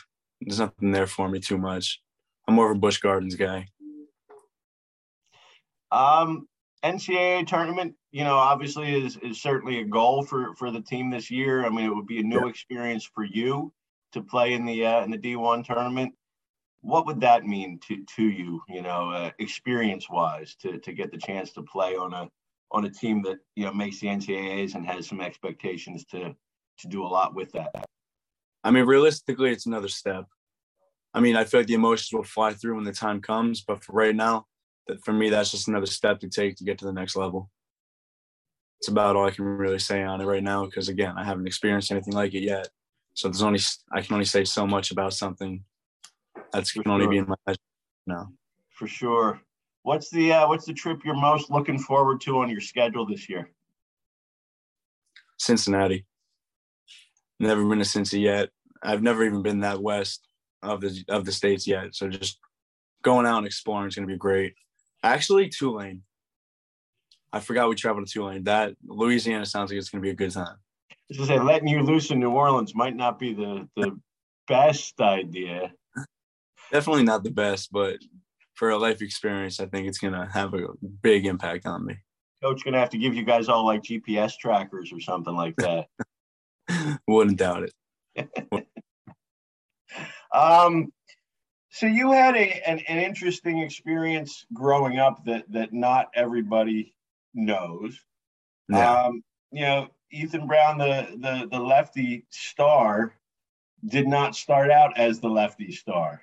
There's 0.41 0.59
nothing 0.59 0.91
there 0.91 1.07
for 1.07 1.29
me 1.29 1.39
too 1.39 1.57
much. 1.57 1.99
I'm 2.47 2.55
more 2.55 2.69
of 2.69 2.77
a 2.77 2.79
Busch 2.79 2.99
Gardens 2.99 3.35
guy. 3.35 3.67
Um, 5.91 6.47
NCAA 6.83 7.47
tournament, 7.47 7.95
you 8.11 8.23
know, 8.23 8.35
obviously 8.35 9.05
is 9.05 9.17
is 9.17 9.41
certainly 9.41 9.79
a 9.79 9.85
goal 9.85 10.23
for 10.23 10.53
for 10.55 10.69
the 10.69 10.81
team 10.81 11.09
this 11.09 11.31
year. 11.31 11.65
I 11.65 11.69
mean, 11.69 11.85
it 11.85 11.95
would 11.95 12.07
be 12.07 12.19
a 12.19 12.23
new 12.23 12.41
yeah. 12.41 12.49
experience 12.49 13.09
for 13.15 13.23
you 13.23 13.73
to 14.11 14.21
play 14.21 14.53
in 14.53 14.65
the 14.65 14.85
uh, 14.85 15.03
in 15.03 15.11
the 15.11 15.17
D1 15.17 15.65
tournament 15.65 16.13
what 16.87 17.05
would 17.05 17.19
that 17.19 17.45
mean 17.45 17.77
to 17.85 18.03
to 18.15 18.23
you 18.23 18.61
you 18.69 18.81
know 18.81 19.11
uh, 19.11 19.29
experience 19.39 20.09
wise 20.09 20.55
to 20.55 20.79
to 20.79 20.93
get 20.93 21.11
the 21.11 21.17
chance 21.17 21.51
to 21.51 21.61
play 21.61 21.95
on 21.95 22.13
a 22.13 22.29
on 22.71 22.85
a 22.85 22.89
team 22.89 23.21
that 23.21 23.37
you 23.55 23.65
know 23.65 23.73
makes 23.73 23.99
the 23.99 24.07
ncaa's 24.07 24.73
and 24.73 24.85
has 24.85 25.05
some 25.05 25.19
expectations 25.19 26.05
to 26.05 26.33
to 26.79 26.87
do 26.87 27.03
a 27.03 27.07
lot 27.07 27.35
with 27.35 27.51
that? 27.51 27.71
I 28.63 28.71
mean 28.71 28.85
realistically 28.85 29.51
it's 29.51 29.65
another 29.65 29.89
step. 29.89 30.25
I 31.13 31.19
mean 31.19 31.35
i 31.35 31.43
feel 31.43 31.59
like 31.59 31.67
the 31.67 31.73
emotions 31.73 32.09
will 32.13 32.23
fly 32.23 32.53
through 32.53 32.75
when 32.75 32.85
the 32.85 32.93
time 32.93 33.21
comes 33.21 33.61
but 33.61 33.83
for 33.83 33.91
right 33.91 34.15
now 34.15 34.45
that 34.87 35.03
for 35.03 35.11
me 35.11 35.29
that's 35.29 35.51
just 35.51 35.67
another 35.67 35.85
step 35.85 36.19
to 36.21 36.29
take 36.29 36.55
to 36.55 36.63
get 36.63 36.77
to 36.79 36.85
the 36.85 36.93
next 36.93 37.17
level. 37.17 37.49
It's 38.79 38.87
about 38.87 39.17
all 39.17 39.27
i 39.27 39.31
can 39.31 39.43
really 39.43 39.79
say 39.79 40.03
on 40.03 40.21
it 40.21 40.25
right 40.25 40.43
now 40.43 40.63
because 40.63 40.87
again 40.87 41.15
i 41.17 41.25
haven't 41.25 41.47
experienced 41.47 41.91
anything 41.91 42.13
like 42.13 42.33
it 42.33 42.43
yet. 42.43 42.69
So 43.13 43.27
there's 43.27 43.43
only 43.43 43.59
i 43.91 44.01
can 44.01 44.13
only 44.13 44.25
say 44.25 44.45
so 44.45 44.65
much 44.65 44.91
about 44.91 45.13
something 45.13 45.65
that's 46.51 46.71
can 46.71 46.87
only 46.87 47.07
be 47.07 47.17
in 47.17 47.27
my 47.27 47.35
head 47.45 47.57
now. 48.05 48.29
For 48.69 48.87
sure. 48.87 49.41
What's 49.83 50.09
the 50.09 50.33
uh, 50.33 50.47
what's 50.47 50.65
the 50.65 50.73
trip 50.73 51.01
you're 51.05 51.15
most 51.15 51.49
looking 51.49 51.79
forward 51.79 52.21
to 52.21 52.39
on 52.39 52.49
your 52.49 52.61
schedule 52.61 53.05
this 53.05 53.29
year? 53.29 53.49
Cincinnati. 55.37 56.05
Never 57.39 57.63
been 57.65 57.79
to 57.79 57.85
Cincy 57.85 58.21
yet. 58.21 58.49
I've 58.81 59.03
never 59.03 59.23
even 59.23 59.41
been 59.41 59.61
that 59.61 59.81
west 59.81 60.27
of 60.61 60.81
the 60.81 61.03
of 61.09 61.25
the 61.25 61.31
states 61.31 61.67
yet. 61.67 61.95
So 61.95 62.09
just 62.09 62.39
going 63.01 63.25
out 63.25 63.37
and 63.37 63.47
exploring 63.47 63.87
is 63.87 63.95
going 63.95 64.07
to 64.07 64.13
be 64.13 64.17
great. 64.17 64.55
Actually, 65.03 65.49
Tulane. 65.49 66.03
I 67.31 67.39
forgot 67.39 67.69
we 67.69 67.75
traveled 67.75 68.07
to 68.07 68.11
Tulane. 68.11 68.43
That 68.45 68.73
Louisiana 68.85 69.45
sounds 69.45 69.71
like 69.71 69.77
it's 69.77 69.89
going 69.89 70.01
to 70.01 70.05
be 70.05 70.11
a 70.11 70.15
good 70.15 70.31
time. 70.31 70.57
I 70.89 71.25
say, 71.25 71.39
letting 71.39 71.67
you 71.67 71.83
loose 71.83 72.11
in 72.11 72.19
New 72.19 72.31
Orleans 72.31 72.75
might 72.75 72.95
not 72.95 73.19
be 73.19 73.33
the 73.33 73.67
the 73.75 73.97
best 74.47 74.99
idea 74.99 75.71
definitely 76.71 77.03
not 77.03 77.23
the 77.23 77.31
best, 77.31 77.71
but 77.71 77.97
for 78.53 78.71
a 78.71 78.77
life 78.77 79.01
experience, 79.01 79.59
I 79.59 79.67
think 79.67 79.87
it's 79.87 79.99
gonna 79.99 80.29
have 80.31 80.53
a 80.53 80.67
big 81.01 81.25
impact 81.25 81.65
on 81.65 81.85
me. 81.85 81.95
Coach 82.41 82.63
gonna 82.63 82.79
have 82.79 82.89
to 82.91 82.97
give 82.97 83.15
you 83.15 83.23
guys 83.23 83.49
all 83.49 83.65
like 83.65 83.83
GPS 83.83 84.37
trackers 84.37 84.91
or 84.91 84.99
something 84.99 85.35
like 85.35 85.55
that. 85.57 85.87
Wouldn't 87.07 87.37
doubt 87.37 87.69
it. 88.15 88.29
um, 90.33 90.91
so 91.69 91.85
you 91.85 92.11
had 92.11 92.35
a 92.35 92.67
an, 92.67 92.79
an 92.87 92.97
interesting 92.97 93.59
experience 93.59 94.45
growing 94.53 94.97
up 94.97 95.23
that 95.25 95.45
that 95.51 95.73
not 95.73 96.07
everybody 96.15 96.95
knows. 97.33 97.99
Yeah. 98.69 99.03
Um, 99.03 99.23
you 99.51 99.61
know, 99.61 99.87
Ethan 100.11 100.47
Brown, 100.47 100.77
the 100.79 101.07
the 101.19 101.47
the 101.51 101.59
lefty 101.59 102.25
star, 102.31 103.13
did 103.85 104.07
not 104.07 104.35
start 104.35 104.71
out 104.71 104.97
as 104.97 105.19
the 105.19 105.29
lefty 105.29 105.71
star. 105.71 106.21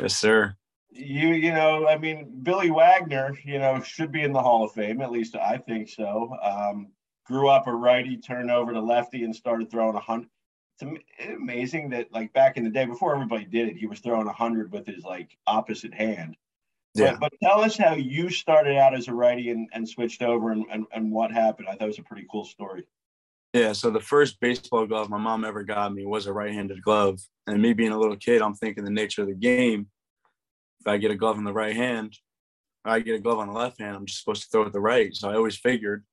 Yes, 0.00 0.16
sir. 0.16 0.54
You, 0.90 1.28
you 1.28 1.52
know, 1.52 1.86
I 1.86 1.98
mean, 1.98 2.40
Billy 2.42 2.70
Wagner, 2.70 3.36
you 3.44 3.58
know, 3.58 3.80
should 3.82 4.10
be 4.10 4.22
in 4.22 4.32
the 4.32 4.42
Hall 4.42 4.64
of 4.64 4.72
Fame. 4.72 5.00
At 5.00 5.12
least 5.12 5.36
I 5.36 5.58
think 5.58 5.88
so. 5.88 6.34
Um, 6.42 6.88
grew 7.24 7.48
up 7.48 7.66
a 7.66 7.72
righty, 7.72 8.16
turned 8.16 8.50
over 8.50 8.72
to 8.72 8.80
lefty, 8.80 9.24
and 9.24 9.34
started 9.34 9.70
throwing 9.70 9.96
a 9.96 10.00
hundred. 10.00 10.28
It's 10.80 11.02
amazing 11.28 11.90
that, 11.90 12.12
like 12.12 12.32
back 12.32 12.56
in 12.56 12.64
the 12.64 12.70
day, 12.70 12.86
before 12.86 13.14
everybody 13.14 13.44
did 13.44 13.68
it, 13.68 13.76
he 13.76 13.86
was 13.86 14.00
throwing 14.00 14.28
a 14.28 14.32
hundred 14.32 14.72
with 14.72 14.86
his 14.86 15.04
like 15.04 15.36
opposite 15.46 15.92
hand. 15.92 16.36
Yeah. 16.94 17.16
But, 17.20 17.20
but, 17.20 17.32
tell 17.42 17.60
us 17.60 17.76
how 17.76 17.94
you 17.94 18.30
started 18.30 18.76
out 18.76 18.94
as 18.94 19.08
a 19.08 19.14
righty 19.14 19.50
and, 19.50 19.68
and 19.72 19.88
switched 19.88 20.22
over 20.22 20.52
and, 20.52 20.64
and, 20.70 20.86
and 20.92 21.12
what 21.12 21.30
happened. 21.30 21.68
I 21.68 21.72
thought 21.72 21.84
it 21.84 21.88
was 21.88 21.98
a 21.98 22.02
pretty 22.02 22.26
cool 22.30 22.44
story. 22.44 22.84
Yeah, 23.54 23.72
so 23.72 23.90
the 23.90 24.00
first 24.00 24.38
baseball 24.40 24.86
glove 24.86 25.08
my 25.08 25.18
mom 25.18 25.44
ever 25.44 25.62
got 25.62 25.94
me 25.94 26.04
was 26.04 26.26
a 26.26 26.32
right-handed 26.32 26.82
glove. 26.82 27.18
And 27.46 27.62
me 27.62 27.72
being 27.72 27.92
a 27.92 27.98
little 27.98 28.16
kid, 28.16 28.42
I'm 28.42 28.54
thinking 28.54 28.84
the 28.84 28.90
nature 28.90 29.22
of 29.22 29.28
the 29.28 29.34
game. 29.34 29.86
If 30.80 30.86
I 30.86 30.98
get 30.98 31.10
a 31.10 31.16
glove 31.16 31.38
in 31.38 31.44
the 31.44 31.52
right 31.52 31.74
hand, 31.74 32.14
I 32.84 33.00
get 33.00 33.14
a 33.14 33.18
glove 33.18 33.38
on 33.38 33.48
the 33.48 33.54
left 33.54 33.80
hand, 33.80 33.96
I'm 33.96 34.06
just 34.06 34.20
supposed 34.20 34.42
to 34.42 34.48
throw 34.50 34.62
it 34.62 34.72
the 34.72 34.80
right. 34.80 35.14
So 35.14 35.30
I 35.30 35.34
always 35.34 35.56
figured 35.56 36.04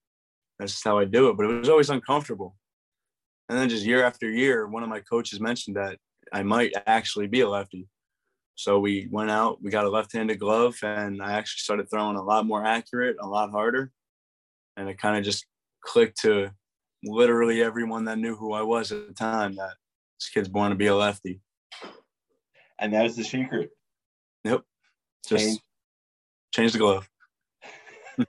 that's 0.59 0.81
how 0.83 0.97
I 0.97 1.05
do 1.05 1.29
it. 1.29 1.37
But 1.37 1.45
it 1.45 1.59
was 1.59 1.69
always 1.69 1.89
uncomfortable. 1.89 2.55
And 3.49 3.59
then 3.59 3.69
just 3.69 3.85
year 3.85 4.03
after 4.03 4.29
year, 4.29 4.67
one 4.67 4.83
of 4.83 4.89
my 4.89 5.01
coaches 5.01 5.39
mentioned 5.39 5.75
that 5.75 5.97
I 6.33 6.41
might 6.41 6.73
actually 6.87 7.27
be 7.27 7.41
a 7.41 7.49
lefty. 7.49 7.87
So 8.55 8.79
we 8.79 9.07
went 9.11 9.29
out, 9.29 9.61
we 9.61 9.69
got 9.69 9.85
a 9.85 9.89
left-handed 9.89 10.39
glove, 10.39 10.77
and 10.81 11.21
I 11.21 11.33
actually 11.33 11.59
started 11.59 11.89
throwing 11.89 12.15
a 12.15 12.23
lot 12.23 12.45
more 12.45 12.65
accurate, 12.65 13.17
a 13.19 13.27
lot 13.27 13.51
harder. 13.51 13.91
And 14.77 14.89
it 14.89 14.97
kind 14.97 15.17
of 15.17 15.23
just 15.25 15.45
clicked 15.81 16.21
to 16.21 16.51
literally 17.05 17.63
everyone 17.63 18.05
that 18.05 18.17
knew 18.17 18.35
who 18.35 18.53
I 18.53 18.61
was 18.61 18.91
at 18.91 19.07
the 19.07 19.13
time 19.13 19.55
that 19.55 19.73
this 20.19 20.29
kid's 20.29 20.49
born 20.49 20.71
to 20.71 20.75
be 20.75 20.87
a 20.87 20.95
lefty. 20.95 21.41
And 22.79 22.93
that 22.93 23.03
was 23.03 23.15
the 23.15 23.23
secret. 23.23 23.71
Yep. 24.43 24.61
Just 25.27 25.45
change, 25.45 25.59
change 26.53 26.73
the 26.73 26.79
glove. 26.79 27.09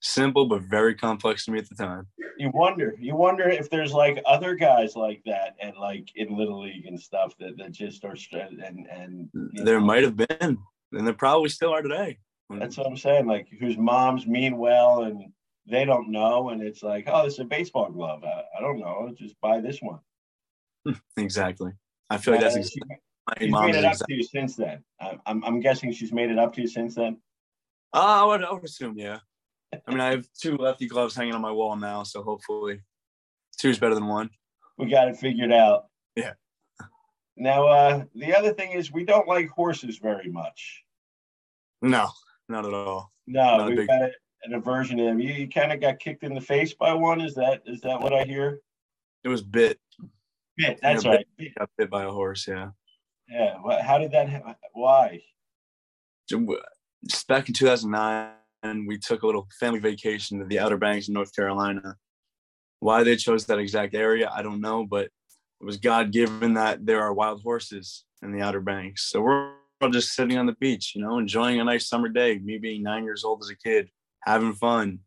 Simple 0.00 0.46
but 0.46 0.62
very 0.62 0.94
complex 0.94 1.44
to 1.44 1.52
me 1.52 1.58
at 1.58 1.68
the 1.68 1.74
time. 1.74 2.06
You 2.36 2.50
wonder, 2.52 2.94
you 2.98 3.14
wonder 3.14 3.48
if 3.48 3.70
there's 3.70 3.92
like 3.92 4.20
other 4.26 4.54
guys 4.54 4.96
like 4.96 5.22
that 5.26 5.54
and 5.62 5.76
like 5.76 6.08
in 6.16 6.36
little 6.36 6.62
league 6.62 6.86
and 6.86 7.00
stuff 7.00 7.34
that, 7.38 7.56
that 7.58 7.72
just 7.72 8.04
are 8.04 8.16
and 8.32 8.86
and 8.90 9.28
there 9.54 9.78
know. 9.78 9.86
might 9.86 10.02
have 10.02 10.16
been, 10.16 10.58
and 10.92 11.06
there 11.06 11.14
probably 11.14 11.48
still 11.48 11.72
are 11.72 11.82
today. 11.82 12.18
That's 12.50 12.76
what 12.76 12.86
I'm 12.86 12.96
saying. 12.96 13.26
Like 13.26 13.46
whose 13.60 13.78
moms 13.78 14.26
mean 14.26 14.58
well 14.58 15.04
and 15.04 15.32
they 15.66 15.84
don't 15.84 16.10
know, 16.10 16.50
and 16.50 16.62
it's 16.62 16.82
like, 16.82 17.04
oh, 17.06 17.26
it's 17.26 17.38
a 17.38 17.44
baseball 17.44 17.90
glove. 17.90 18.24
I, 18.24 18.42
I 18.58 18.60
don't 18.60 18.80
know. 18.80 19.12
Just 19.16 19.40
buy 19.40 19.60
this 19.60 19.80
one. 19.80 20.00
exactly. 21.16 21.72
I 22.10 22.18
feel 22.18 22.34
like 22.34 22.42
that's 22.42 22.56
exactly. 22.56 22.96
She's 23.38 23.52
made 23.52 23.74
it 23.76 23.84
up 23.84 23.92
exactly. 23.92 24.14
to 24.14 24.18
you 24.18 24.24
since 24.24 24.56
then. 24.56 24.82
I'm, 25.26 25.44
I'm 25.44 25.60
guessing 25.60 25.92
she's 25.92 26.12
made 26.12 26.30
it 26.30 26.38
up 26.38 26.52
to 26.54 26.62
you 26.62 26.66
since 26.66 26.96
then. 26.96 27.18
Uh, 27.94 28.22
I 28.22 28.24
would, 28.24 28.42
I 28.42 28.52
would 28.52 28.64
assume, 28.64 28.98
yeah. 28.98 29.18
I 29.86 29.90
mean, 29.90 30.00
I 30.00 30.10
have 30.10 30.26
two 30.38 30.56
lefty 30.56 30.88
gloves 30.88 31.14
hanging 31.14 31.34
on 31.34 31.40
my 31.40 31.52
wall 31.52 31.76
now, 31.76 32.02
so 32.02 32.22
hopefully 32.22 32.80
two 33.58 33.70
is 33.70 33.78
better 33.78 33.94
than 33.94 34.08
one. 34.08 34.28
We 34.76 34.90
got 34.90 35.08
it 35.08 35.16
figured 35.16 35.52
out. 35.52 35.86
Yeah. 36.16 36.32
Now, 37.36 37.66
uh, 37.66 38.04
the 38.14 38.36
other 38.36 38.52
thing 38.52 38.72
is 38.72 38.92
we 38.92 39.04
don't 39.04 39.28
like 39.28 39.48
horses 39.48 39.98
very 39.98 40.28
much. 40.28 40.82
No, 41.80 42.08
not 42.48 42.66
at 42.66 42.74
all. 42.74 43.12
No, 43.26 43.58
not 43.58 43.68
we've 43.68 43.76
big... 43.76 43.86
got 43.86 44.02
it 44.02 44.14
an 44.44 44.54
aversion 44.54 44.98
to 44.98 45.06
him. 45.06 45.20
You, 45.20 45.32
you 45.32 45.48
kind 45.48 45.72
of 45.72 45.80
got 45.80 45.98
kicked 45.98 46.24
in 46.24 46.34
the 46.34 46.40
face 46.40 46.74
by 46.74 46.92
one. 46.92 47.20
Is 47.20 47.34
that 47.34 47.62
is 47.66 47.80
that 47.82 48.00
what 48.00 48.12
I 48.12 48.24
hear? 48.24 48.60
It 49.24 49.28
was 49.28 49.42
bit. 49.42 49.78
Bit. 50.56 50.80
That's 50.82 51.04
yeah, 51.04 51.10
right. 51.10 51.26
Bit. 51.36 51.54
Got 51.58 51.70
bit 51.78 51.90
by 51.90 52.04
a 52.04 52.10
horse. 52.10 52.46
Yeah. 52.48 52.70
Yeah. 53.28 53.56
How 53.82 53.98
did 53.98 54.12
that? 54.12 54.28
Ha- 54.28 54.54
why? 54.74 55.20
Just 56.28 57.28
back 57.28 57.48
in 57.48 57.54
2009, 57.54 58.86
we 58.86 58.98
took 58.98 59.22
a 59.22 59.26
little 59.26 59.48
family 59.58 59.80
vacation 59.80 60.38
to 60.38 60.44
the 60.44 60.58
Outer 60.58 60.76
Banks 60.76 61.08
in 61.08 61.14
North 61.14 61.34
Carolina. 61.34 61.96
Why 62.80 63.04
they 63.04 63.16
chose 63.16 63.46
that 63.46 63.58
exact 63.58 63.94
area, 63.94 64.30
I 64.34 64.42
don't 64.42 64.60
know, 64.60 64.84
but 64.84 65.04
it 65.06 65.64
was 65.64 65.76
God 65.76 66.10
given 66.10 66.54
that 66.54 66.84
there 66.84 67.00
are 67.00 67.12
wild 67.12 67.42
horses 67.42 68.04
in 68.22 68.32
the 68.32 68.40
Outer 68.40 68.60
Banks. 68.60 69.08
So 69.08 69.20
we're 69.20 69.52
all 69.80 69.90
just 69.90 70.14
sitting 70.14 70.38
on 70.38 70.46
the 70.46 70.56
beach, 70.58 70.94
you 70.94 71.02
know, 71.02 71.18
enjoying 71.18 71.60
a 71.60 71.64
nice 71.64 71.88
summer 71.88 72.08
day. 72.08 72.38
Me 72.38 72.58
being 72.58 72.82
nine 72.82 73.04
years 73.04 73.24
old 73.24 73.42
as 73.42 73.50
a 73.50 73.56
kid, 73.56 73.88
having 74.24 74.54
fun. 74.54 75.00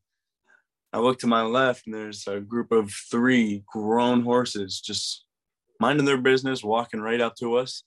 I 0.94 1.00
look 1.00 1.20
to 1.20 1.28
my 1.28 1.42
left 1.42 1.86
and 1.86 1.94
there's 1.94 2.26
a 2.28 2.40
group 2.40 2.72
of 2.72 2.92
three 3.12 3.64
grown 3.68 4.24
horses 4.24 4.80
just 4.80 5.26
minding 5.80 6.06
their 6.06 6.18
business, 6.18 6.64
walking 6.64 7.02
right 7.02 7.20
up 7.20 7.36
to 7.36 7.56
us. 7.58 7.84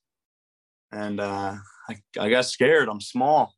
And 0.92 1.20
uh, 1.20 1.56
I, 1.88 1.96
I 2.18 2.30
got 2.30 2.44
scared. 2.44 2.88
I'm 2.88 3.00
small. 3.00 3.54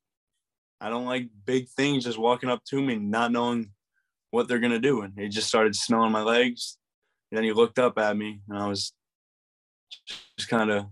I 0.80 0.88
don't 0.88 1.04
like 1.04 1.28
big 1.44 1.68
things 1.68 2.04
just 2.04 2.18
walking 2.18 2.48
up 2.48 2.64
to 2.66 2.80
me, 2.80 2.96
not 2.96 3.32
knowing 3.32 3.72
what 4.30 4.48
they're 4.48 4.60
gonna 4.60 4.78
do. 4.78 5.02
And 5.02 5.12
he 5.16 5.28
just 5.28 5.48
started 5.48 5.74
smelling 5.74 6.12
my 6.12 6.22
legs. 6.22 6.78
And 7.30 7.36
then 7.36 7.44
he 7.44 7.52
looked 7.52 7.78
up 7.78 7.98
at 7.98 8.16
me, 8.16 8.40
and 8.48 8.58
I 8.58 8.66
was 8.66 8.92
just 10.36 10.48
kind 10.48 10.70
of 10.70 10.86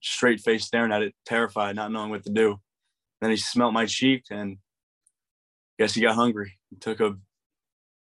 straight 0.00 0.40
face 0.40 0.66
staring 0.66 0.92
at 0.92 1.02
it, 1.02 1.14
terrified, 1.24 1.76
not 1.76 1.90
knowing 1.90 2.10
what 2.10 2.24
to 2.24 2.32
do. 2.32 2.60
Then 3.20 3.30
he 3.30 3.36
smelt 3.36 3.72
my 3.72 3.86
cheek, 3.86 4.24
and 4.30 4.58
guess 5.80 5.94
he 5.94 6.02
got 6.02 6.14
hungry. 6.14 6.58
He 6.68 6.76
took 6.76 7.00
a 7.00 7.16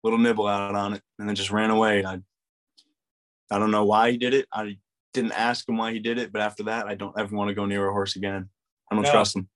little 0.05 0.19
nibble 0.19 0.47
out 0.47 0.77
on 0.77 0.95
it, 0.95 1.03
and 1.19 1.29
then 1.29 1.35
just 1.35 1.51
ran 1.51 1.71
away. 1.71 2.05
I 2.05 2.21
I 3.51 3.59
don't 3.59 3.73
know 3.73 3.85
why 3.85 4.13
he 4.13 4.17
did 4.17 4.33
it. 4.33 4.47
I 4.53 4.79
didn't 5.13 5.33
ask 5.33 5.69
him 5.69 5.77
why 5.77 5.93
he 5.93 5.99
did 5.99 6.19
it, 6.19 6.33
but 6.33 6.41
after 6.41 6.63
that, 6.65 6.87
I 6.87 6.95
don't 6.95 7.19
ever 7.19 7.35
want 7.37 7.49
to 7.49 7.55
go 7.55 7.67
near 7.67 7.89
a 7.89 7.93
horse 7.93 8.17
again. 8.17 8.49
I 8.91 8.95
don't 8.95 9.05
no. 9.05 9.11
trust 9.11 9.37
him. 9.37 9.49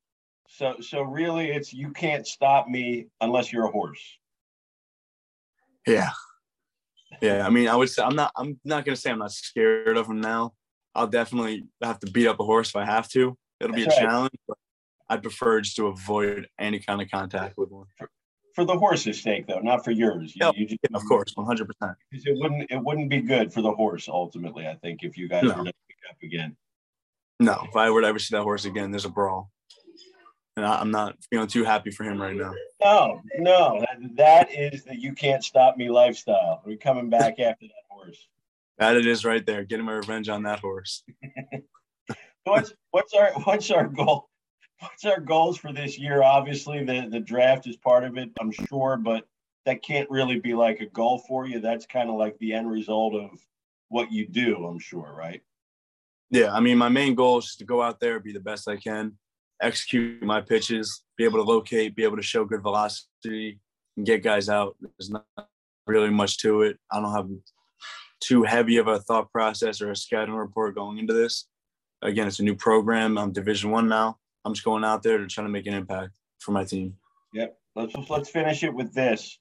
So, 0.49 0.77
so 0.81 1.03
really, 1.03 1.51
it's 1.51 1.73
you 1.73 1.93
can't 1.93 2.27
stop 2.27 2.69
me 2.69 3.07
unless 3.21 3.53
you're 3.53 3.67
a 3.67 3.71
horse. 3.71 4.03
Yeah, 5.87 6.11
yeah. 7.23 7.47
I 7.47 7.51
mean, 7.51 7.69
I 7.69 7.77
would 7.77 7.89
say 7.89 8.03
I'm 8.03 8.17
not. 8.17 8.33
I'm 8.37 8.59
not 8.65 8.85
gonna 8.85 8.97
say 8.97 9.11
I'm 9.11 9.21
not 9.21 9.33
scared 9.33 9.97
of 9.97 10.09
him 10.09 10.21
now. 10.21 10.55
I'll 10.95 11.07
definitely 11.07 11.67
have 11.83 12.01
to 12.01 12.11
beat 12.11 12.27
up 12.27 12.41
a 12.41 12.45
horse 12.45 12.71
if 12.71 12.77
I 12.77 12.85
have 12.85 13.09
to. 13.11 13.39
It'll 13.61 13.75
That's 13.77 13.77
be 13.77 13.83
a 13.85 13.87
right. 13.87 13.99
challenge, 13.99 14.35
but 14.49 14.58
I'd 15.09 15.23
prefer 15.23 15.61
just 15.61 15.77
to 15.77 15.87
avoid 15.87 16.49
any 16.59 16.79
kind 16.79 17.01
of 17.01 17.11
contact 17.11 17.57
with 17.57 17.71
one. 17.71 17.87
For, 18.55 18.65
the 18.65 18.77
horse's 18.77 19.23
sake, 19.23 19.47
though, 19.47 19.61
not 19.61 19.85
for 19.85 19.93
yours. 19.93 20.33
You, 20.35 20.51
you 20.57 20.67
just, 20.67 20.81
of 20.93 21.05
course, 21.07 21.31
100. 21.35 21.69
percent 21.69 21.97
Because 22.11 22.27
it 22.27 22.37
wouldn't. 22.39 22.71
It 22.71 22.83
wouldn't 22.83 23.09
be 23.09 23.21
good 23.21 23.53
for 23.53 23.63
the 23.63 23.71
horse 23.71 24.09
ultimately. 24.09 24.67
I 24.67 24.75
think 24.75 25.05
if 25.05 25.17
you 25.17 25.29
guys 25.29 25.45
no. 25.45 25.51
were 25.51 25.65
to 25.65 25.73
pick 25.89 25.99
up 26.11 26.17
again. 26.23 26.57
No, 27.39 27.65
if 27.69 27.77
I 27.77 27.89
were 27.91 28.01
to 28.01 28.09
ever 28.09 28.19
see 28.19 28.35
that 28.37 28.43
horse 28.43 28.65
again, 28.65 28.91
there's 28.91 29.05
a 29.05 29.11
brawl 29.11 29.53
and 30.59 30.67
I, 30.67 30.81
am 30.81 30.91
not 30.91 31.17
feeling 31.31 31.47
too 31.47 31.65
happy 31.65 31.91
for 31.91 32.05
him 32.05 32.21
right 32.21 32.37
now. 32.37 32.53
No, 32.83 33.23
no, 33.39 33.85
that 34.17 34.53
is 34.53 34.85
the 34.85 34.99
"you 34.99 35.13
can't 35.13 35.43
stop 35.43 35.77
me" 35.77 35.89
lifestyle. 35.89 36.63
We're 36.67 36.77
coming 36.77 37.09
back 37.09 37.39
after 37.39 37.67
that 37.67 37.85
horse. 37.89 38.29
That 38.79 38.97
it 38.97 39.07
is 39.07 39.25
right 39.25 39.45
there. 39.45 39.65
Getting 39.65 39.87
my 39.87 39.95
revenge 39.95 40.29
on 40.29 40.43
that 40.43 40.61
horse. 40.61 41.03
what's 42.45 42.73
what's 42.91 43.15
our 43.15 43.33
what's 43.45 43.71
our 43.71 43.87
goal? 43.87 44.29
What's 44.81 45.05
our 45.05 45.21
goals 45.21 45.59
for 45.59 45.73
this 45.73 45.99
year? 45.99 46.23
Obviously, 46.23 46.85
the 46.85 47.09
the 47.11 47.21
draft 47.21 47.67
is 47.67 47.77
part 47.77 48.05
of 48.05 48.17
it, 48.17 48.31
I'm 48.41 48.53
sure, 48.53 48.97
but 48.97 49.27
that 49.67 49.83
can't 49.83 50.09
really 50.09 50.39
be 50.39 50.55
like 50.55 50.81
a 50.81 50.87
goal 50.87 51.23
for 51.27 51.47
you. 51.47 51.61
That's 51.61 51.87
kind 51.87 52.09
of 52.09 52.17
like 52.17 52.39
the 52.39 52.53
end 52.53 52.71
result 52.71 53.15
of 53.15 53.31
what 53.89 54.13
you 54.13 54.27
do. 54.27 54.65
I'm 54.67 54.79
sure, 54.79 55.13
right? 55.13 55.43
Yeah, 56.31 56.53
I 56.53 56.61
mean, 56.61 56.79
my 56.79 56.89
main 56.89 57.15
goal 57.15 57.39
is 57.39 57.57
to 57.57 57.65
go 57.65 57.83
out 57.83 58.01
there, 58.01 58.21
be 58.21 58.33
the 58.33 58.41
best 58.41 58.69
I 58.69 58.77
can, 58.77 59.17
execute 59.61 60.23
my 60.23 60.41
pitches, 60.41 61.03
be 61.17 61.25
able 61.25 61.39
to 61.39 61.51
locate, 61.51 61.97
be 61.97 62.05
able 62.05 62.17
to 62.17 62.23
show 62.23 62.45
good 62.45 62.63
velocity, 62.63 63.59
and 63.97 64.07
get 64.07 64.23
guys 64.23 64.49
out. 64.49 64.77
There's 64.81 65.11
not 65.11 65.27
really 65.87 66.11
much 66.11 66.39
to 66.39 66.63
it. 66.63 66.79
I 66.93 67.01
don't 67.01 67.13
have 67.13 67.29
too 68.21 68.43
heavy 68.43 68.77
of 68.77 68.89
a 68.89 69.01
thought 69.01 69.33
process 69.33 69.81
or 69.81 69.91
a 69.91 69.97
scouting 69.97 70.35
report 70.35 70.75
going 70.75 70.99
into 70.99 71.15
this. 71.15 71.47
Again, 72.03 72.27
it's 72.27 72.41
a 72.41 72.45
new 72.45 72.55
program. 72.55 73.19
I'm 73.19 73.33
Division 73.33 73.71
One 73.71 73.89
now. 73.89 74.19
I'm 74.45 74.55
just 74.55 74.65
going 74.65 74.85
out 74.85 75.03
there 75.03 75.19
to 75.19 75.27
try 75.27 75.45
to 75.45 75.51
make 75.51 75.67
an 75.67 75.75
impact 75.75 76.13
for 76.39 76.53
my 76.53 76.65
team. 76.65 76.97
Yep. 77.35 77.59
Let's 77.75 77.95
let's 78.09 78.31
finish 78.31 78.65
it 78.65 78.75
with 78.75 78.93
this. 78.95 79.39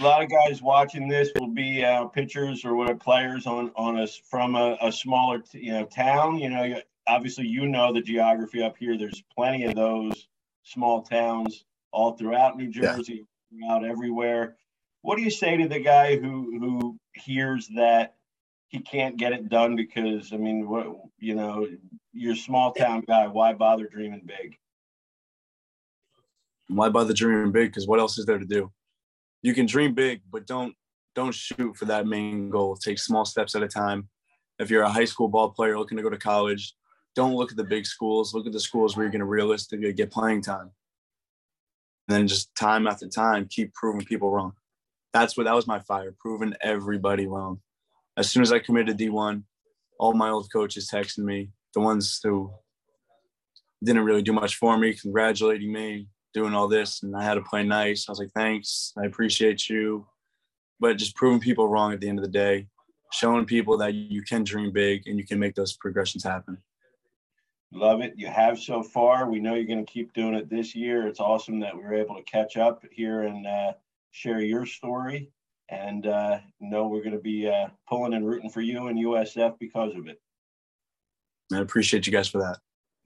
A 0.00 0.04
lot 0.04 0.22
of 0.22 0.30
guys 0.30 0.62
watching 0.62 1.08
this 1.08 1.30
will 1.34 1.52
be 1.52 1.84
uh, 1.84 2.04
pitchers 2.04 2.64
or 2.64 2.76
what 2.76 3.00
players 3.00 3.46
on 3.46 3.72
on 3.74 3.98
us 3.98 4.20
from 4.30 4.54
a, 4.54 4.76
a 4.80 4.92
smaller 4.92 5.42
you 5.52 5.72
know 5.72 5.84
town. 5.84 6.38
You 6.38 6.50
know, 6.50 6.80
obviously 7.08 7.46
you 7.46 7.66
know 7.66 7.92
the 7.92 8.02
geography 8.02 8.62
up 8.62 8.76
here. 8.78 8.96
There's 8.96 9.22
plenty 9.34 9.64
of 9.64 9.74
those 9.74 10.28
small 10.62 11.02
towns 11.02 11.64
all 11.90 12.16
throughout 12.16 12.56
New 12.56 12.70
Jersey, 12.70 13.26
yeah. 13.50 13.66
throughout 13.66 13.84
everywhere. 13.84 14.56
What 15.02 15.16
do 15.16 15.22
you 15.22 15.30
say 15.30 15.56
to 15.56 15.68
the 15.68 15.80
guy 15.80 16.16
who 16.16 16.58
who 16.60 16.98
hears 17.14 17.68
that 17.74 18.14
he 18.68 18.80
can't 18.80 19.16
get 19.16 19.32
it 19.32 19.48
done 19.48 19.76
because 19.76 20.32
I 20.32 20.36
mean, 20.36 20.68
what 20.68 20.86
you 21.18 21.34
know, 21.34 21.66
you're 22.18 22.32
a 22.32 22.36
small 22.36 22.72
town 22.72 23.04
guy. 23.06 23.26
Why 23.26 23.52
bother 23.52 23.86
dreaming 23.86 24.22
big? 24.26 24.56
Why 26.68 26.88
bother 26.88 27.14
dreaming 27.14 27.52
big? 27.52 27.70
Because 27.70 27.86
what 27.86 28.00
else 28.00 28.18
is 28.18 28.26
there 28.26 28.38
to 28.38 28.44
do? 28.44 28.70
You 29.42 29.54
can 29.54 29.66
dream 29.66 29.94
big, 29.94 30.22
but 30.30 30.46
don't 30.46 30.74
don't 31.14 31.34
shoot 31.34 31.76
for 31.76 31.84
that 31.86 32.06
main 32.06 32.50
goal. 32.50 32.76
Take 32.76 32.98
small 32.98 33.24
steps 33.24 33.54
at 33.54 33.62
a 33.62 33.68
time. 33.68 34.08
If 34.58 34.70
you're 34.70 34.82
a 34.82 34.90
high 34.90 35.04
school 35.04 35.28
ball 35.28 35.50
player 35.50 35.78
looking 35.78 35.96
to 35.96 36.02
go 36.02 36.10
to 36.10 36.18
college, 36.18 36.74
don't 37.14 37.34
look 37.34 37.50
at 37.50 37.56
the 37.56 37.64
big 37.64 37.86
schools. 37.86 38.34
Look 38.34 38.46
at 38.46 38.52
the 38.52 38.60
schools 38.60 38.96
where 38.96 39.04
you're 39.04 39.12
going 39.12 39.20
to 39.20 39.26
realistically 39.26 39.92
get 39.92 40.10
playing 40.10 40.42
time. 40.42 40.70
And 42.08 42.16
then 42.16 42.28
just 42.28 42.54
time 42.54 42.86
after 42.86 43.08
time, 43.08 43.46
keep 43.48 43.74
proving 43.74 44.04
people 44.04 44.30
wrong. 44.30 44.52
That's 45.12 45.36
what 45.36 45.44
that 45.44 45.54
was 45.54 45.66
my 45.66 45.80
fire, 45.80 46.14
proving 46.18 46.54
everybody 46.60 47.26
wrong. 47.26 47.60
As 48.16 48.30
soon 48.30 48.42
as 48.42 48.52
I 48.52 48.58
committed 48.58 48.98
D1, 48.98 49.42
all 49.98 50.14
my 50.14 50.30
old 50.30 50.52
coaches 50.52 50.88
texted 50.92 51.24
me, 51.24 51.50
the 51.78 51.84
ones 51.84 52.20
who 52.24 52.50
didn't 53.84 54.04
really 54.04 54.22
do 54.22 54.32
much 54.32 54.56
for 54.56 54.76
me, 54.76 54.94
congratulating 54.94 55.72
me, 55.72 56.08
doing 56.34 56.52
all 56.52 56.66
this, 56.66 57.04
and 57.04 57.14
I 57.16 57.22
had 57.22 57.34
to 57.34 57.42
play 57.42 57.62
nice. 57.62 58.08
I 58.08 58.12
was 58.12 58.18
like, 58.18 58.32
thanks, 58.34 58.92
I 59.00 59.06
appreciate 59.06 59.68
you. 59.68 60.06
But 60.80 60.96
just 60.96 61.14
proving 61.14 61.40
people 61.40 61.68
wrong 61.68 61.92
at 61.92 62.00
the 62.00 62.08
end 62.08 62.18
of 62.18 62.24
the 62.24 62.30
day, 62.30 62.66
showing 63.12 63.44
people 63.44 63.78
that 63.78 63.94
you 63.94 64.22
can 64.22 64.42
dream 64.42 64.72
big 64.72 65.06
and 65.06 65.18
you 65.18 65.26
can 65.26 65.38
make 65.38 65.54
those 65.54 65.76
progressions 65.76 66.24
happen. 66.24 66.58
Love 67.72 68.00
it. 68.00 68.14
You 68.16 68.26
have 68.26 68.58
so 68.58 68.82
far. 68.82 69.30
We 69.30 69.38
know 69.38 69.54
you're 69.54 69.64
going 69.64 69.84
to 69.84 69.92
keep 69.92 70.12
doing 70.14 70.34
it 70.34 70.50
this 70.50 70.74
year. 70.74 71.06
It's 71.06 71.20
awesome 71.20 71.60
that 71.60 71.76
we 71.76 71.84
were 71.84 71.94
able 71.94 72.16
to 72.16 72.22
catch 72.22 72.56
up 72.56 72.82
here 72.90 73.22
and 73.22 73.46
uh, 73.46 73.72
share 74.10 74.40
your 74.40 74.66
story. 74.66 75.30
And 75.68 76.06
uh, 76.06 76.38
know 76.60 76.88
we're 76.88 77.02
going 77.02 77.12
to 77.12 77.18
be 77.18 77.46
uh, 77.46 77.68
pulling 77.88 78.14
and 78.14 78.26
rooting 78.26 78.50
for 78.50 78.62
you 78.62 78.88
and 78.88 78.98
USF 78.98 79.58
because 79.60 79.94
of 79.94 80.08
it. 80.08 80.20
I 81.52 81.58
appreciate 81.58 82.06
you 82.06 82.12
guys 82.12 82.28
for 82.28 82.38
that. 82.38 82.58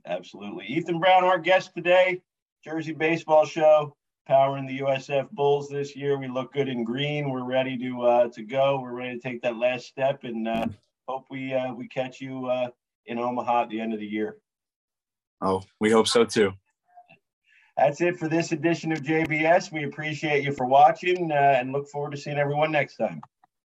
Absolutely. 0.06 0.66
Ethan 0.66 0.98
Brown, 0.98 1.24
our 1.24 1.38
guest 1.38 1.72
today, 1.74 2.20
Jersey 2.64 2.92
Baseball 2.92 3.44
Show, 3.44 3.96
powering 4.26 4.66
the 4.66 4.80
USF 4.80 5.30
Bulls 5.30 5.68
this 5.68 5.94
year. 5.94 6.18
We 6.18 6.28
look 6.28 6.52
good 6.52 6.68
in 6.68 6.84
green. 6.84 7.30
We're 7.30 7.44
ready 7.44 7.78
to 7.78 8.02
uh, 8.02 8.28
to 8.30 8.42
go. 8.42 8.80
We're 8.80 8.94
ready 8.94 9.14
to 9.14 9.20
take 9.20 9.42
that 9.42 9.56
last 9.56 9.86
step, 9.86 10.24
and 10.24 10.48
uh, 10.48 10.66
hope 11.06 11.26
we 11.30 11.54
uh, 11.54 11.72
we 11.72 11.86
catch 11.88 12.20
you 12.20 12.46
uh, 12.46 12.68
in 13.06 13.18
Omaha 13.18 13.62
at 13.62 13.68
the 13.68 13.80
end 13.80 13.92
of 13.92 14.00
the 14.00 14.06
year. 14.06 14.38
Oh, 15.40 15.62
we 15.80 15.90
hope 15.90 16.08
so 16.08 16.24
too. 16.24 16.52
That's 17.76 18.00
it 18.00 18.18
for 18.18 18.28
this 18.28 18.52
edition 18.52 18.92
of 18.92 19.02
JBS. 19.02 19.72
We 19.72 19.84
appreciate 19.84 20.44
you 20.44 20.52
for 20.52 20.66
watching 20.66 21.32
uh, 21.32 21.56
and 21.58 21.72
look 21.72 21.88
forward 21.88 22.12
to 22.12 22.16
seeing 22.16 22.38
everyone 22.38 22.70
next 22.70 22.96
time. 22.96 23.22